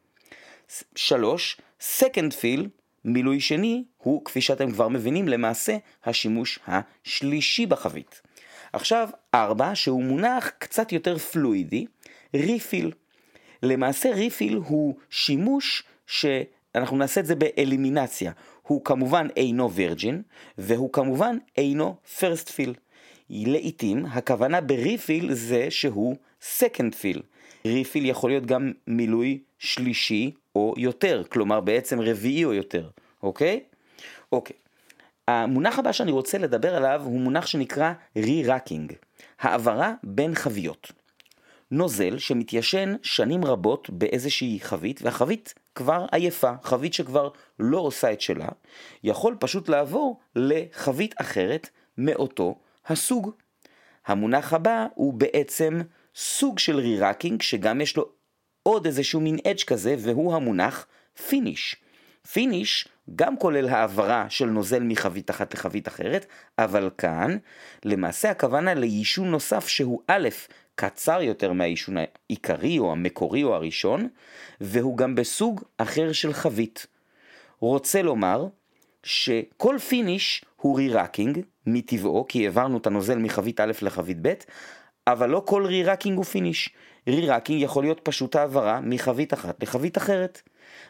שלוש, 0.96 1.62
second 2.00 2.32
fill, 2.42 2.68
מילוי 3.06 3.40
שני, 3.40 3.84
הוא 3.98 4.26
כפי 4.26 4.42
שאתם 4.42 4.72
כבר 4.72 4.88
מבינים 4.88 5.28
למעשה 5.28 5.78
השימוש 6.06 6.60
השלישי 6.68 7.66
בחבית. 7.66 8.22
עכשיו 8.74 9.10
ארבע, 9.34 9.72
שהוא 9.76 10.04
מונח 10.04 10.52
קצת 10.60 10.92
יותר 10.92 11.18
פלואידי, 11.18 11.86
Refill. 12.34 12.92
למעשה 13.64 14.14
refill 14.14 14.56
הוא 14.56 14.96
שימוש 15.10 15.84
שאנחנו 16.08 16.98
נעשה 16.98 17.22
את 17.22 17.26
זה 17.26 17.36
באלימינציה. 17.36 18.32
הוא 18.62 18.86
כמובן 18.86 19.28
אינו 19.36 19.72
virgin, 19.72 20.22
והוא 20.58 20.94
כמובן 20.94 21.38
אינו 21.58 21.96
first 22.20 22.50
fill. 22.50 22.74
לעיתים 23.30 24.06
הכוונה 24.06 24.62
ב 24.62 24.72
refill 24.72 25.34
זה 25.34 25.72
שהוא 25.72 26.16
second 26.42 26.96
fill. 26.96 27.22
Refill 27.66 28.06
יכול 28.06 28.30
להיות 28.30 28.46
גם 28.46 28.72
מילוי 28.88 29.40
שלישי 29.60 30.32
או 30.58 30.74
יותר, 30.78 31.24
כלומר 31.30 31.62
בעצם 31.62 32.02
רביעי 32.02 32.46
או 32.46 32.54
יותר, 32.54 32.90
אוקיי? 33.24 33.64
אוקיי. 34.32 34.56
המונח 35.28 35.80
הבא 35.80 35.92
שאני 35.92 36.12
רוצה 36.12 36.38
לדבר 36.38 36.76
עליו 36.76 37.02
הוא 37.06 37.20
מונח 37.20 37.46
שנקרא 37.46 37.94
re-racking, 38.16 38.94
העברה 39.40 39.94
בין 40.04 40.36
חביות. 40.36 40.92
נוזל 41.72 42.18
שמתיישן 42.18 42.96
שנים 43.04 43.46
רבות 43.46 43.90
באיזושהי 43.90 44.60
חבית, 44.62 45.02
והחבית 45.02 45.54
כבר 45.76 46.06
עייפה, 46.12 46.52
חבית 46.64 46.94
שכבר 46.94 47.30
לא 47.60 47.78
עושה 47.78 48.14
את 48.14 48.22
שלה, 48.22 48.48
יכול 49.04 49.36
פשוט 49.40 49.70
לעבור 49.70 50.20
לחבית 50.36 51.16
אחרת 51.22 51.70
מאותו 51.98 52.56
הסוג. 52.88 53.32
המונח 54.06 54.54
הבא 54.54 54.88
הוא 54.96 55.14
בעצם 55.14 55.82
סוג 56.16 56.60
של 56.60 56.80
re-racking, 56.80 57.42
שגם 57.42 57.82
יש 57.82 57.98
לו 57.98 58.17
עוד 58.68 58.86
איזשהו 58.86 59.22
מין 59.22 59.38
edge 59.48 59.64
כזה, 59.64 59.96
והוא 60.00 60.36
המונח 60.36 60.88
finish. 61.28 61.76
Finish 62.32 62.88
גם 63.16 63.38
כולל 63.38 63.70
העברה 63.70 64.26
של 64.30 64.46
נוזל 64.46 64.84
מחבית 64.84 65.30
אחת 65.30 65.54
לחבית 65.54 65.88
אחרת, 65.88 66.26
אבל 66.60 66.90
כאן 66.98 67.38
למעשה 67.86 68.30
הכוונה 68.30 68.74
ליישון 68.74 69.32
נוסף 69.32 69.68
שהוא 69.68 70.02
א', 70.08 70.30
קצר 70.76 71.22
יותר 71.22 71.54
מהיישון 71.54 71.96
העיקרי 71.98 72.80
או 72.80 72.92
המקורי 72.92 73.44
או 73.44 73.56
הראשון, 73.56 74.08
והוא 74.62 74.98
גם 74.98 75.16
בסוג 75.16 75.62
אחר 75.78 76.12
של 76.12 76.34
חבית. 76.34 76.88
רוצה 77.60 78.02
לומר 78.02 78.48
שכל 79.04 79.78
finish 79.90 80.46
הוא 80.56 80.78
re-racking 80.78 81.40
מטבעו, 81.66 82.26
כי 82.30 82.46
העברנו 82.46 82.78
את 82.78 82.88
הנוזל 82.88 83.18
מחבית 83.18 83.60
א' 83.60 83.72
לחבית 83.82 84.18
ב', 84.22 84.34
אבל 85.08 85.30
לא 85.30 85.44
כל 85.46 85.66
re-racking 85.66 86.18
הוא 86.18 86.26
finish. 86.26 86.70
Re-racking 87.08 87.62
יכול 87.62 87.84
להיות 87.84 88.00
פשוט 88.04 88.36
העברה 88.36 88.82
מחבית 88.82 89.34
אחת 89.34 89.64
לחבית 89.64 89.98
אחרת. 89.98 90.42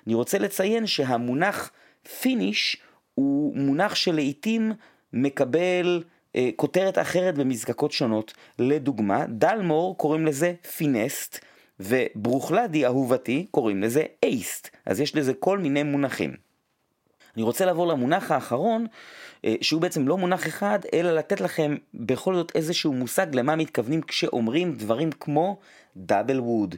אני 0.08 0.16
רוצה 0.16 0.38
לציין 0.38 0.88
שהמונח 0.88 1.72
Finish 2.22 2.78
הוא 3.14 3.58
מונח 3.58 3.96
שלעיתים 3.96 4.72
מקבל 5.14 6.04
אה, 6.36 6.50
כותרת 6.56 6.98
אחרת 6.98 7.36
במזקקות 7.38 7.92
שונות. 7.92 8.34
לדוגמה, 8.60 9.26
Dalmore 9.30 9.98
קוראים 9.98 10.26
לזה 10.26 10.54
finessed, 10.78 11.40
ו 11.80 11.87
Bruichladdich 11.87 12.86
אהובתי 12.86 13.46
קוראים 13.52 13.84
לזה 13.84 14.04
ACEd. 14.24 14.70
אז 14.86 15.00
יש 15.00 15.16
לזה 15.16 15.34
כל 15.34 15.58
מיני 15.58 15.84
מונחים. 15.84 16.47
אני 17.38 17.44
רוצה 17.44 17.66
לעבור 17.66 17.88
למונח 17.88 18.32
האחרון, 18.32 18.86
אה, 19.46 19.56
שהוא 19.62 19.82
בעצם 19.82 20.08
לא 20.08 20.18
מונח 20.18 20.48
אחד, 20.48 20.80
אלא 20.94 21.16
לתת 21.16 21.42
לכם 21.42 21.76
בכל 21.94 22.36
זאת 22.36 22.52
איזשהו 22.56 22.94
מושג 22.94 23.28
למה 23.34 23.56
מתכוונים 23.56 24.02
כשאומרים 24.02 24.74
דברים 24.74 25.12
כמו 25.12 25.58
double 25.98 26.40
wood, 26.40 26.76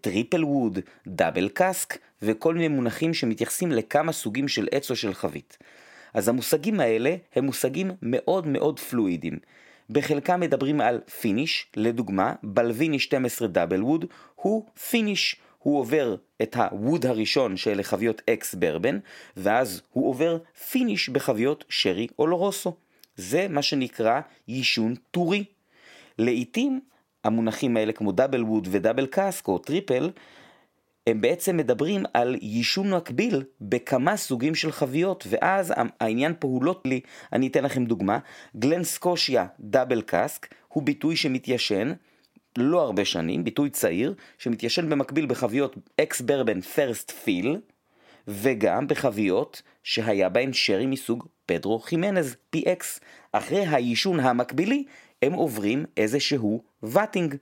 triple 0.00 0.44
wood, 0.44 0.78
double 1.06 1.48
cask, 1.48 1.98
וכל 2.22 2.54
מיני 2.54 2.68
מונחים 2.68 3.14
שמתייחסים 3.14 3.72
לכמה 3.72 4.12
סוגים 4.12 4.48
של 4.48 4.68
עץ 4.70 4.90
או 4.90 4.96
של 4.96 5.14
חבית. 5.14 5.58
אז 6.14 6.28
המושגים 6.28 6.80
האלה 6.80 7.16
הם 7.36 7.44
מושגים 7.44 7.90
מאוד 8.02 8.46
מאוד 8.46 8.80
פלואידיים. 8.80 9.38
בחלקם 9.90 10.40
מדברים 10.40 10.80
על 10.80 11.00
finish, 11.20 11.66
לדוגמה, 11.76 12.32
Balvenie 12.42 12.98
12 12.98 13.48
Double 13.48 13.82
Wood 13.82 14.04
הוא 14.34 14.66
finish. 14.90 15.36
הוא 15.68 15.78
עובר 15.78 16.16
את 16.42 16.56
ה 16.56 16.66
wood 16.66 17.06
הראשון 17.06 17.56
של 17.56 17.82
חביות 17.82 18.22
ex 18.30 18.54
bourbon, 18.54 18.98
ואז 19.36 19.82
הוא 19.90 20.08
עובר 20.08 20.38
finish 20.70 21.08
בחביות 21.08 21.64
שרי 21.68 22.06
Oloroso. 22.18 22.76
זה 23.16 23.46
מה 23.50 23.62
שנקרא 23.62 24.20
יישון 24.48 24.94
טורי. 25.10 25.44
לעיתים 26.18 26.80
המונחים 27.24 27.76
האלה 27.76 27.92
כמו 27.92 28.12
double 28.12 28.42
wood 28.42 28.68
ו 28.70 28.75
double 28.75 29.06
cask 29.06 29.48
או 29.48 29.58
triple, 29.58 30.10
הם 31.06 31.20
בעצם 31.20 31.56
מדברים 31.56 32.04
על 32.14 32.36
יישון 32.42 32.94
מקביל 32.94 33.42
בכמה 33.60 34.16
סוגים 34.16 34.54
של 34.54 34.72
חביות, 34.72 35.26
ואז 35.30 35.72
העניין 36.00 36.34
פה 36.38 36.48
הוא 36.48 36.64
לא 36.64 36.80
לי, 36.84 37.00
אני 37.32 37.46
אתן 37.46 37.64
לכם 37.64 37.84
דוגמה, 37.84 38.18
Glen 38.56 38.84
Scotia 38.84 39.46
Double 39.60 40.02
Cask 40.02 40.54
הוא 40.68 40.82
ביטוי 40.82 41.16
שמתיישן 41.16 41.92
לא 42.58 42.80
הרבה 42.80 43.04
שנים, 43.04 43.44
ביטוי 43.44 43.70
צעיר, 43.70 44.14
שמתיישן 44.38 44.88
במקביל 44.88 45.26
בחביות 45.26 45.76
ex 46.00 46.20
bourbon 46.20 46.60
first 46.60 47.10
fill, 47.10 47.56
וגם 48.28 48.86
בחביות 48.86 49.62
שהיה 49.82 50.28
בהן 50.28 50.52
שרי 50.52 50.86
מסוג 50.86 51.26
Pedro 51.46 51.78
Ximénez 51.78 52.36
PX. 52.56 52.84
אחרי 53.32 53.66
היישון 53.66 54.20
המקבילי 54.20 54.84
הם 55.22 55.32
עוברים 55.32 55.84
איזשהו 55.96 56.62
vatting, 56.82 57.34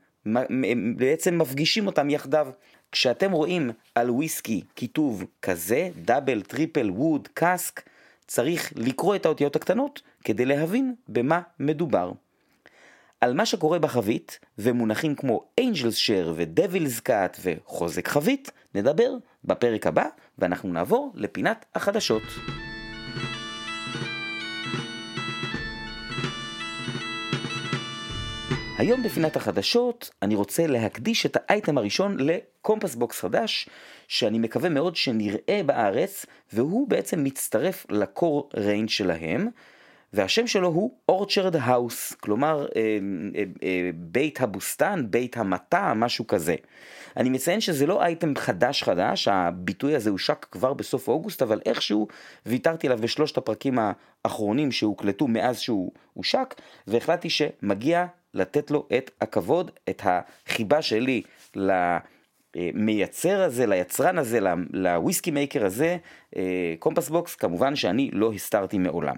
בעצם 0.96 1.38
מפגישים 1.38 1.86
אותם 1.86 2.10
יחדיו. 2.10 2.48
כשאתם 2.92 3.32
רואים 3.32 3.70
על 3.94 4.10
וויסקי 4.10 4.62
כיתוב 4.74 5.24
כזה, 5.42 5.88
double, 6.04 6.42
triple, 6.42 6.90
wood, 6.90 7.28
cask, 7.34 7.82
צריך 8.26 8.72
לקרוא 8.76 9.16
את 9.16 9.26
האותיות 9.26 9.56
הקטנות 9.56 10.02
כדי 10.24 10.44
להבין 10.44 10.94
במה 11.08 11.40
מדובר. 11.60 12.12
על 13.20 13.34
מה 13.34 13.46
שקורה 13.46 13.78
בחבית, 13.78 14.38
ומונחים 14.58 15.14
כמו 15.14 15.44
angels' 15.58 15.94
share 15.94 16.32
ו 16.36 16.44
devil's 16.44 17.00
cut 17.00 17.36
וחוזק 17.42 18.08
חבית, 18.08 18.50
נדבר 18.74 19.10
בפרק 19.44 19.86
הבא, 19.86 20.06
ואנחנו 20.38 20.72
נעבור 20.72 21.12
לפינת 21.14 21.64
החדשות. 21.74 22.22
היום 28.78 29.02
בפינת 29.02 29.36
החדשות 29.36 30.10
אני 30.22 30.34
רוצה 30.34 30.66
להקדיש 30.66 31.26
את 31.26 31.36
האייטם 31.40 31.78
הראשון 31.78 32.16
ל 32.20 32.29
Compass 32.29 32.94
Box 32.94 33.20
חדש, 33.20 33.68
שאני 34.08 34.38
מקווה 34.38 34.68
מאוד 34.68 34.96
שנראה 34.96 35.60
בארץ, 35.66 36.26
והוא 36.52 36.88
בעצם 36.88 37.24
מצטרף 37.24 37.86
ל 37.90 38.02
core 38.02 38.48
range 38.56 38.88
שלהם, 38.88 39.48
והשם 40.12 40.46
שלו 40.46 40.68
הוא 40.68 40.90
Orchard 41.08 41.56
House, 41.56 42.12
כלומר 42.12 42.66
אה, 42.76 42.80
אה, 43.36 43.42
אה, 43.62 43.90
בית 43.94 44.40
הבוסתן, 44.40 45.06
בית 45.10 45.36
המטע, 45.36 45.94
משהו 45.94 46.26
כזה. 46.26 46.54
אני 47.16 47.28
מציין 47.28 47.60
שזה 47.60 47.86
לא 47.86 48.02
אייטם 48.02 48.36
חדש 48.36 48.82
חדש, 48.82 49.28
הביטוי 49.28 49.96
הזה 49.96 50.10
הושק 50.10 50.46
כבר 50.50 50.72
בסוף 50.72 51.08
אוגוסט, 51.08 51.42
אבל 51.42 51.60
איכשהו 51.66 52.08
ויתרתי 52.46 52.86
עליו 52.86 52.98
בשלושת 52.98 53.38
הפרקים 53.38 53.78
האחרונים 54.24 54.72
שהוקלטו 54.72 55.28
מאז 55.28 55.60
שהוא 55.60 55.92
הושק, 56.14 56.54
והחלטתי 56.86 57.30
שמגיע 57.30 58.06
לתת 58.34 58.70
לו 58.70 58.88
את 58.96 59.10
הכבוד, 59.20 59.70
את 59.90 60.02
החיבה 60.04 60.82
שלי 60.82 61.22
למייצר 62.56 63.42
הזה, 63.42 63.66
ליצרן 63.66 64.18
הזה, 64.18 64.38
ל 64.72 64.80
whisky 64.80 65.30
maker 65.30 65.66
הזה, 65.66 65.96
Compass 66.78 67.08
Box, 67.08 67.34
כמובן 67.34 67.76
שאני 67.76 68.10
לא 68.12 68.32
הסתרתי 68.32 68.78
מעולם. 68.78 69.16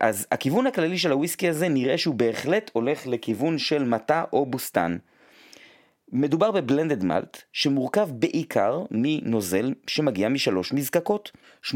אז 0.00 0.26
הכיוון 0.32 0.66
הכללי 0.66 0.98
של 0.98 1.12
הוויסקי 1.12 1.48
הזה 1.48 1.68
נראה 1.68 1.98
שהוא 1.98 2.14
בהחלט 2.14 2.70
הולך 2.72 3.06
לכיוון 3.06 3.58
של 3.58 3.84
מטע 3.84 4.24
או 4.32 4.46
בוסתן. 4.46 4.96
מדובר 6.12 6.50
ב 6.50 6.57
blended 6.57 7.04
malt 7.04 7.42
שמורכב 7.52 8.08
בעיקר 8.12 8.82
מנוזל 8.90 9.74
שמגיע 9.86 10.28
משלוש 10.28 10.72
מזקקות. 10.72 11.32
88% 11.64 11.74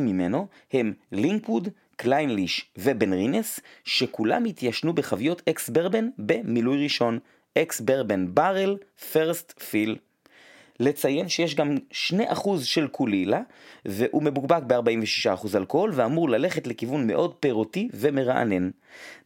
ממנו 0.00 0.46
הם 0.72 0.92
Linkwood, 1.12 1.68
Clynelish 1.96 2.70
ו 2.78 3.12
Benrinnes, 3.12 3.60
שכולם 3.84 4.44
התיישנו 4.44 4.92
בחביות 4.92 5.42
ex 5.48 5.68
bourbon 5.68 6.08
במילוי 6.18 6.82
ראשון. 6.82 7.18
Ex 7.58 7.80
bourbon 7.80 8.34
barrel, 8.34 8.76
first 9.12 9.60
fill. 9.60 9.96
לציין 10.80 11.28
שיש 11.28 11.54
גם 11.54 11.76
2% 12.10 12.48
של 12.62 12.88
Caol 12.88 13.14
Ila, 13.14 13.40
והוא 13.84 14.22
מבוקבק 14.22 14.62
ב-46% 14.66 15.56
אלכוהול, 15.56 15.90
ואמור 15.94 16.28
ללכת 16.30 16.66
לכיוון 16.66 17.06
מאוד 17.06 17.34
פירותי 17.34 17.88
ומרענן. 17.94 18.70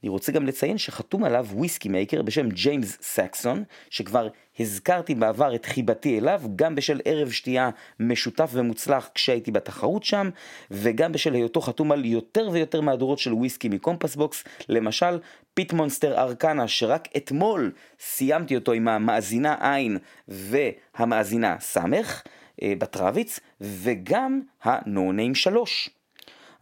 אני 0.02 0.08
רוצה 0.08 0.32
גם 0.32 0.46
לציין 0.46 0.78
שחתום 0.78 1.24
עליו 1.24 1.46
whisky 1.52 1.88
maker 1.88 2.22
בשם 2.22 2.48
ג'יימס 2.48 2.98
סקסון, 3.02 3.64
שכבר 3.90 4.28
הזכרתי 4.60 5.14
בעבר 5.14 5.54
את 5.54 5.66
חיבתי 5.66 6.18
אליו, 6.18 6.42
גם 6.56 6.74
בשל 6.74 7.00
ערב 7.04 7.30
שתייה 7.30 7.70
משותף 8.00 8.50
ומוצלח 8.52 9.10
כשהייתי 9.14 9.50
בתחרות 9.50 10.04
שם, 10.04 10.30
וגם 10.70 11.12
בשל 11.12 11.34
היותו 11.34 11.60
חתום 11.60 11.92
על 11.92 12.04
יותר 12.04 12.48
ויותר 12.52 12.80
מהדורות 12.80 13.18
של 13.18 13.34
וויסקי 13.34 13.68
מ 13.68 13.74
Compass 13.74 14.16
Box, 14.16 14.44
למשל 14.68 15.18
Peat 15.54 15.72
Monster 15.72 16.20
Arcana, 16.20 16.68
שרק 16.68 17.08
אתמול 17.16 17.72
סיימתי 18.00 18.56
אותו 18.56 18.72
עם 18.72 18.88
המאזינה 18.88 19.56
עין 19.60 19.98
והמאזינה 20.28 21.56
סמך 21.60 22.22
אה, 22.62 22.72
בטרוויץ, 22.78 23.40
וגם 23.60 24.40
ה-No 24.64 25.12
Name 25.16 25.34
3. 25.34 25.99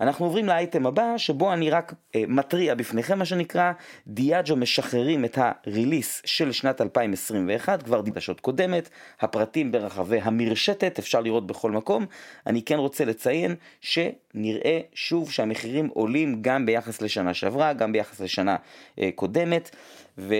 אנחנו 0.01 0.25
עוברים 0.25 0.47
לאייטם 0.47 0.87
הבא, 0.87 1.15
שבו 1.17 1.53
אני 1.53 1.71
רק 1.71 1.95
אה, 2.15 2.23
מתריע 2.29 2.75
בפניכם, 2.75 3.19
מה 3.19 3.25
שנקרא, 3.25 3.73
Diageo 4.07 4.57
משחררים 4.57 5.25
את 5.25 5.39
ה 5.41 5.51
release 5.51 6.23
של 6.25 6.53
שנת 6.53 6.81
2021, 6.81 7.83
כבר 7.83 8.01
דיבשות 8.01 8.41
קודמת, 8.41 8.89
הפרטים 9.21 9.73
ברחבי 9.73 10.21
המרשתת, 10.23 10.99
אפשר 10.99 11.21
לראות 11.21 11.47
בכל 11.47 11.71
מקום. 11.71 12.07
אני 12.47 12.63
כן 12.63 12.79
רוצה 12.79 13.05
לציין 13.05 13.55
שנראה 13.81 14.81
שוב 14.95 15.31
שהמחירים 15.31 15.89
עולים 15.95 16.39
גם 16.43 16.67
ביחס 16.67 17.03
לשנה 17.03 17.35
שעברה, 17.35 17.73
גם 17.73 17.93
ביחס 17.93 18.21
לשנה 18.21 18.57
אה, 18.99 19.11
קודמת, 19.15 19.77
ו... 20.19 20.35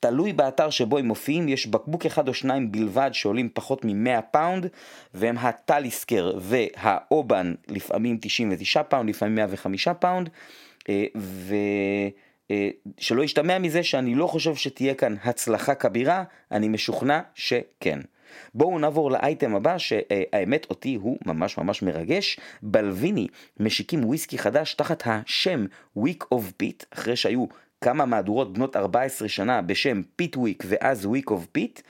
תלוי 0.00 0.32
באתר 0.32 0.70
שבו 0.70 0.98
הם 0.98 1.06
מופיעים, 1.06 1.48
יש 1.48 1.66
בקבוק 1.66 2.06
אחד 2.06 2.28
או 2.28 2.34
שניים 2.34 2.72
בלבד 2.72 3.10
שעולים 3.12 3.48
פחות 3.54 3.84
מ-100 3.84 4.20
pound, 4.30 4.66
והם 5.14 5.38
ה 5.38 5.48
Talisker 5.48 6.32
וה 6.40 6.73
Oban, 6.73 7.54
לפעמים 7.68 8.18
99 8.20 8.82
pound, 8.82 9.10
לפעמים 9.10 9.34
105 9.34 9.88
pound, 9.88 10.28
אה, 10.88 11.04
ושלא 12.50 13.20
אה, 13.20 13.24
ישתמע 13.24 13.58
מזה 13.58 13.82
שאני 13.82 14.14
לא 14.14 14.26
חושב 14.26 14.54
שתהיה 14.54 14.94
כאן 14.94 15.14
הצלחה 15.24 15.74
כבירה, 15.74 16.24
אני 16.52 16.68
משוכנע 16.68 17.20
שכן. 17.34 17.98
בואו 18.54 18.78
נעבור 18.78 19.10
לאייטם 19.10 19.54
הבא, 19.54 19.78
שהאמת 19.78 20.66
אותי 20.70 20.94
הוא 20.94 21.18
ממש 21.26 21.58
ממש 21.58 21.82
מרגש. 21.82 22.38
Balvenie 22.62 23.26
משיקים 23.60 24.04
וויסקי 24.04 24.38
חדש 24.38 24.74
תחת 24.74 25.02
השם 25.06 25.66
Week 25.98 26.24
of 26.34 26.62
Peat, 26.62 26.84
אחרי 26.90 27.16
שהיו 27.16 27.46
כמה 27.80 28.06
מהדורות 28.06 28.52
בנות 28.52 28.76
14 28.76 29.28
שנה 29.28 29.62
בשם 29.62 30.02
Peat 30.16 30.36
Week 30.36 30.64
ואז 30.66 31.06
Week 31.06 31.30
of 31.30 31.46
Peat, 31.46 31.80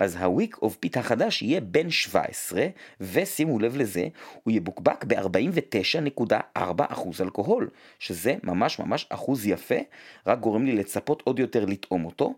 אז 0.00 0.16
ה 0.16 0.24
Week 0.24 0.56
of 0.62 0.76
Peat 0.76 0.96
החדש 0.96 1.42
יהיה 1.42 1.60
בן 1.60 1.90
17, 1.90 2.66
ושימו 3.00 3.58
לב 3.58 3.76
לזה, 3.76 4.08
הוא 4.42 4.52
יבוקבק 4.52 5.04
ב-49.4% 5.04 6.62
אלכוהול, 7.20 7.68
שזה 7.98 8.34
ממש 8.42 8.78
ממש 8.78 9.06
אחוז 9.08 9.46
יפה, 9.46 9.74
רק 10.26 10.38
גורם 10.40 10.64
לי 10.64 10.72
לצפות 10.72 11.22
עוד 11.24 11.38
יותר 11.38 11.64
לטעום 11.64 12.04
אותו. 12.04 12.34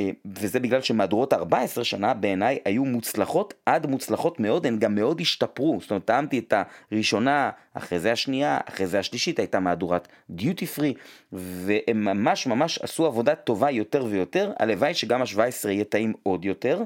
אה, 0.00 0.10
וזה 0.24 0.60
בגלל 0.60 0.80
שמהדורות 0.82 1.32
14 1.32 1.84
שנה 1.84 2.14
בעיניי 2.14 2.58
היו 2.64 2.84
מוצלחות 2.84 3.54
עד 3.66 3.86
מוצלחות 3.86 4.40
מאוד, 4.40 4.66
הן 4.66 4.78
גם 4.78 4.94
מאוד 4.94 5.20
השתפרו, 5.20 5.78
זאת 5.80 5.90
אומרת 5.90 6.04
טעמתי 6.04 6.38
את 6.38 6.54
הראשונה, 6.92 7.50
אחרי 7.74 7.98
זה 8.00 8.12
השנייה, 8.12 8.58
אחרי 8.68 8.86
זה 8.86 8.98
השלישית 8.98 9.38
הייתה 9.38 9.60
מהדורת 9.60 10.08
דיוטי 10.30 10.66
פרי, 10.66 10.94
והם 11.32 12.04
ממש 12.04 12.46
ממש 12.46 12.78
עשו 12.78 13.06
עבודה 13.06 13.34
טובה 13.34 13.70
יותר 13.70 14.04
ויותר, 14.04 14.52
הלוואי 14.58 14.94
שגם 14.94 15.22
ה-17 15.22 15.68
יהיה 15.68 15.84
טעים 15.84 16.12
עוד 16.22 16.44
יותר, 16.44 16.82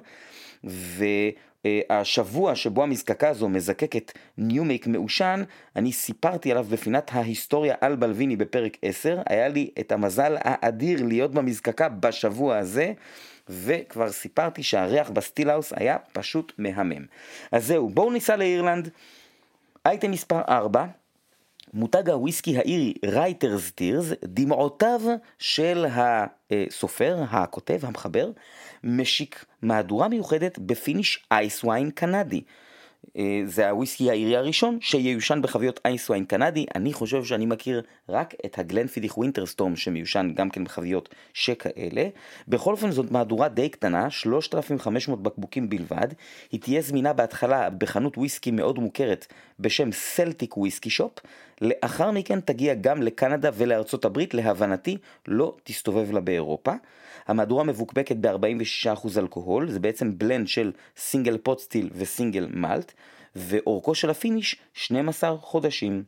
ו... 0.64 1.04
אה, 1.90 2.00
השבוע 2.00 2.54
שבו 2.54 2.82
המזקקה 2.82 3.28
הזו 3.28 3.48
מזקקת 3.48 4.12
ניומייק 4.38 4.86
מעושן, 4.86 5.42
אני 5.76 5.92
סיפרתי 5.92 6.50
עליו 6.50 6.64
בפינת 6.64 7.10
ההיסטוריה 7.12 7.74
על 7.80 7.96
Balvenie 7.96 8.36
בפרק 8.36 8.76
10, 8.82 9.22
היה 9.28 9.48
לי 9.48 9.70
את 9.80 9.92
המזל 9.92 10.36
האדיר 10.40 11.06
להיות 11.06 11.32
במזקקה 11.32 11.88
בשבוע 11.88 12.56
הזה. 12.56 12.92
וכבר 13.48 14.10
סיפרתי 14.10 14.62
שהריח 14.62 15.10
ב 15.10 15.16
still 15.16 15.44
house 15.44 15.72
היה 15.76 15.96
פשוט 16.12 16.52
מהמם. 16.58 17.06
אז 17.52 17.66
זהו, 17.66 17.88
בואו 17.88 18.10
ניסע 18.10 18.36
לאירלנד. 18.36 18.88
אייטם 19.86 20.10
מספר 20.10 20.40
4, 20.48 20.86
מותג 21.74 22.10
הוויסקי 22.10 22.58
האירי 22.58 22.94
Writers' 23.04 23.70
Tears, 23.70 24.06
דמעותיו 24.24 25.00
של 25.38 25.86
הסופר, 25.90 27.16
הכותב, 27.30 27.78
המחבר, 27.82 28.30
משיק 28.84 29.44
מהדורה 29.62 30.08
מיוחדת 30.08 30.58
ב 30.58 30.68
finish 30.68 31.24
ice 31.30 31.64
wine 31.64 31.90
קנדי. 31.90 32.42
אה, 33.18 33.42
זה 33.44 33.70
הוויסקי 33.70 34.10
האירי 34.10 34.36
הראשון 34.36 34.78
שייושן 34.80 35.42
בחביות 35.42 35.80
ice 35.84 36.10
wine 36.10 36.24
קנדי. 36.24 36.66
אני 36.74 36.92
חושב 36.92 37.24
שאני 37.24 37.46
מכיר 37.46 37.82
רק 38.08 38.34
את 38.46 38.58
ה 38.58 38.63
Glenfiddich 38.63 39.18
Winter 39.18 39.50
Storm 39.50 39.76
שמיושן 39.76 40.30
גם 40.34 40.50
כן 40.50 40.64
בחביות 40.64 41.14
שכאלה. 41.34 42.08
בכל 42.48 42.72
אופן 42.72 42.90
זאת 42.90 43.10
מהדורה 43.10 43.48
די 43.48 43.68
קטנה, 43.68 44.10
3,500 44.10 45.22
בקבוקים 45.22 45.68
בלבד. 45.68 46.08
היא 46.52 46.60
תהיה 46.60 46.80
זמינה 46.80 47.12
בהתחלה 47.12 47.70
בחנות 47.70 48.18
וויסקי 48.18 48.50
מאוד 48.50 48.78
מוכרת 48.78 49.26
בשם 49.60 49.92
Celtic 49.92 50.56
Whiskey 50.56 50.90
Shop. 50.90 51.18
לאחר 51.60 52.10
מכן 52.10 52.40
תגיע 52.40 52.74
גם 52.74 53.02
לקנדה 53.02 53.50
ולארצות 53.54 54.04
הברית, 54.04 54.34
להבנתי 54.34 54.96
לא 55.28 55.56
תסתובב 55.64 56.12
לה 56.12 56.20
באירופה. 56.20 56.72
המהדורה 57.26 57.64
מבוקבקת 57.64 58.16
ב-46% 58.16 59.18
אלכוהול, 59.18 59.70
זה 59.70 59.80
בעצם 59.80 60.18
blend 60.18 60.48
של 60.48 60.72
single 60.96 61.38
pot 61.38 61.58
still 61.58 61.90
ו 61.94 62.02
single 62.02 62.48
malt, 62.50 62.92
ואורכו 63.36 63.94
של 63.94 64.10
ה 64.10 64.17
finish 64.17 64.56
12 64.74 65.36
חודשים. 65.36 66.02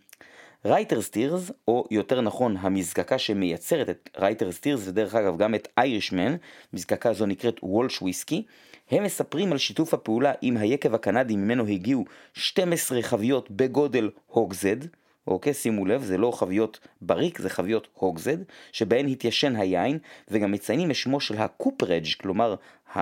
Writers' 0.64 1.02
Tears, 1.02 1.50
או 1.68 1.84
יותר 1.90 2.20
נכון 2.20 2.56
המזקקה 2.60 3.18
שמייצרת 3.18 3.90
את 3.90 4.10
Writers' 4.18 4.52
Tears, 4.52 4.80
ודרך 4.88 5.14
אגב 5.14 5.38
גם 5.38 5.54
את 5.54 5.68
Irishman, 5.78 6.36
מזקקה 6.72 7.12
זו 7.12 7.26
נקראת 7.26 7.56
Walsh 7.62 8.02
Whiskey, 8.02 8.42
הם 8.90 9.04
מספרים 9.04 9.52
על 9.52 9.58
שיתוף 9.58 9.94
הפעולה 9.94 10.32
עם 10.42 10.56
היקב 10.56 10.94
הקנדי 10.94 11.36
ממנו 11.36 11.66
הגיעו 11.66 12.04
12 12.32 13.02
חביות 13.02 13.50
בגודל 13.50 14.10
hogshead, 14.26 14.76
אוקיי? 15.26 15.54
שימו 15.54 15.86
לב, 15.86 16.02
זה 16.02 16.18
לא 16.18 16.30
חביות 16.30 16.78
barrique, 17.00 17.38
זה 17.38 17.50
חביות 17.50 17.88
hogshead, 17.94 18.36
שבהן 18.72 19.08
התיישן 19.08 19.56
היין, 19.56 19.98
וגם 20.28 20.52
מציינים 20.52 20.90
את 20.90 20.96
שמו 20.96 21.20
של 21.20 21.38
ה 21.38 21.44
cooperage, 21.44 22.06
כלומר, 22.20 22.54
ה, 22.94 22.98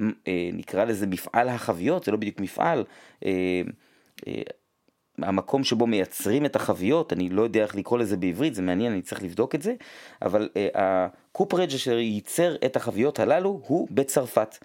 אה, 0.00 0.50
נקרא 0.52 0.84
לזה 0.84 1.06
מפעל 1.06 1.48
החביות, 1.48 2.04
זה 2.04 2.12
לא 2.12 2.16
בדיוק 2.16 2.40
מפעל, 2.40 2.84
אה, 3.24 3.62
אה, 4.26 4.42
המקום 5.18 5.64
שבו 5.64 5.86
מייצרים 5.86 6.46
את 6.46 6.56
החביות, 6.56 7.12
אני 7.12 7.28
לא 7.28 7.42
יודע 7.42 7.62
איך 7.62 7.76
לקרוא 7.76 7.98
לזה 7.98 8.16
בעברית, 8.16 8.54
זה 8.54 8.62
מעניין, 8.62 8.92
אני 8.92 9.02
צריך 9.02 9.22
לבדוק 9.22 9.54
את 9.54 9.62
זה, 9.62 9.74
אבל 10.22 10.48
הקופרג' 10.74 11.74
אשר 11.74 11.98
ייצר 11.98 12.56
את 12.64 12.76
החביות 12.76 13.18
הללו 13.18 13.60
הוא 13.66 13.88
בצרפת. 13.90 14.58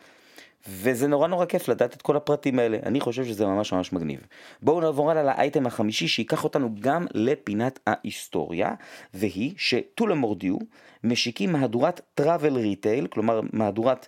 וזה 0.68 1.08
נורא 1.08 1.28
נורא 1.28 1.46
כיף 1.46 1.68
לדעת 1.68 1.94
את 1.94 2.02
כל 2.02 2.16
הפרטים 2.16 2.60
האלה, 2.60 2.78
אני 2.86 3.00
חושב 3.00 3.26
שזה 3.26 3.46
ממש 3.46 3.74
ממש 3.74 3.94
מגניב. 3.94 4.20
בואו 4.62 4.82
נעבור 4.82 5.12
הלאה 5.12 5.24
לאייטם 5.24 5.66
החמישי 5.66 6.08
שייקח 6.08 6.44
אותנו 6.44 6.76
גם 6.80 7.06
לפינת 7.14 7.80
ההיסטוריה, 7.88 8.74
והיא 9.14 9.54
שטולה 9.58 10.16
מורדיו 10.16 10.58
משיקים 11.04 11.52
מהדורת 11.52 12.02
travel 12.14 12.56
retail, 12.58 13.08
כלומר 13.08 13.42
מהדורת 13.54 14.08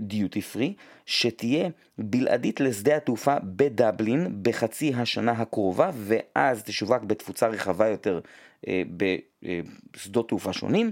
duty 0.00 0.38
אה, 0.38 0.42
free, 0.42 0.74
שתהיה 1.06 1.68
בלעדית 1.98 2.60
לשדה 2.60 2.96
התעופה 2.96 3.36
בדבלין 3.42 4.38
בחצי 4.42 4.92
השנה 4.96 5.32
הקרובה, 5.32 5.90
ואז 5.94 6.62
תשווק 6.62 7.02
בתפוצה 7.02 7.48
רחבה 7.48 7.88
יותר 7.88 8.20
אה, 8.66 8.68
בשדות 9.92 10.28
תעופה 10.28 10.52
שונים. 10.52 10.90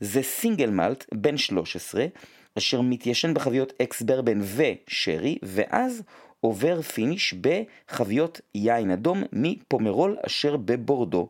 זה 0.00 0.22
single 0.22 0.70
malt, 0.70 1.04
בן 1.14 1.36
13, 1.36 2.06
אשר 2.58 2.80
מתיישן 2.80 3.34
בחביות 3.34 3.72
ex 3.82 4.02
bourbon 4.02 4.40
ושרי, 4.40 5.38
ואז 5.42 6.02
עובר 6.40 6.82
finish 6.82 7.34
בחביות 7.34 8.40
יין 8.54 8.90
אדום 8.90 9.22
מפומרול 9.32 10.16
אשר 10.26 10.56
בבורדו. 10.56 11.28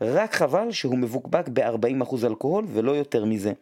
רק 0.00 0.34
חבל 0.34 0.72
שהוא 0.72 0.98
מבוקבק 0.98 1.48
ב-40% 1.52 2.26
אלכוהול 2.26 2.64
ולא 2.68 2.92
יותר 2.92 3.24
מזה. 3.24 3.52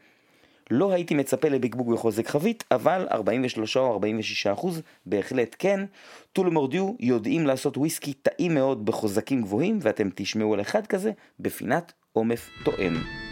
לא 0.70 0.92
הייתי 0.92 1.14
מצפה 1.14 1.48
לבקבוק 1.48 1.88
בחוזק 1.88 2.28
חבית, 2.28 2.64
אבל 2.70 3.06
43 3.10 3.76
או 3.76 3.92
46 3.92 4.46
אחוז 4.46 4.82
בהחלט 5.06 5.56
כן. 5.58 5.84
טול 6.32 6.50
מורדיו 6.50 6.94
יודעים 7.00 7.46
לעשות 7.46 7.76
וויסקי 7.76 8.12
טעים 8.12 8.54
מאוד 8.54 8.86
בחוזקים 8.86 9.42
גבוהים, 9.42 9.78
ואתם 9.82 10.08
תשמעו 10.14 10.54
על 10.54 10.60
אחד 10.60 10.86
כזה 10.86 11.12
בפינת 11.40 11.92
עומף 12.12 12.48
תואם. 12.64 13.25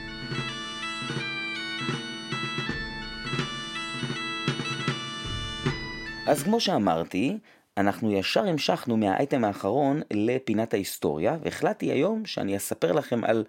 אז 6.27 6.43
כמו 6.43 6.61
שאמרתי, 6.61 7.39
אנחנו 7.77 8.13
ישר 8.13 8.49
המשכנו 8.49 8.97
מהאייטם 8.97 9.45
האחרון 9.45 10.03
לפינת 10.11 10.75
ההיסטוריה, 10.75 11.37
והחלטתי 11.43 11.93
היום 11.93 12.27
שאני 12.27 12.57
אספר 12.57 12.93
לכם 12.93 13.25
על 13.25 13.45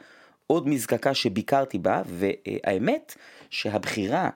עוד 0.47 0.67
מזקקה 0.67 1.13
שביקרתי 1.13 1.77
בה, 1.77 2.01
והאמת 2.05 3.15
שהבחירה 3.49 4.29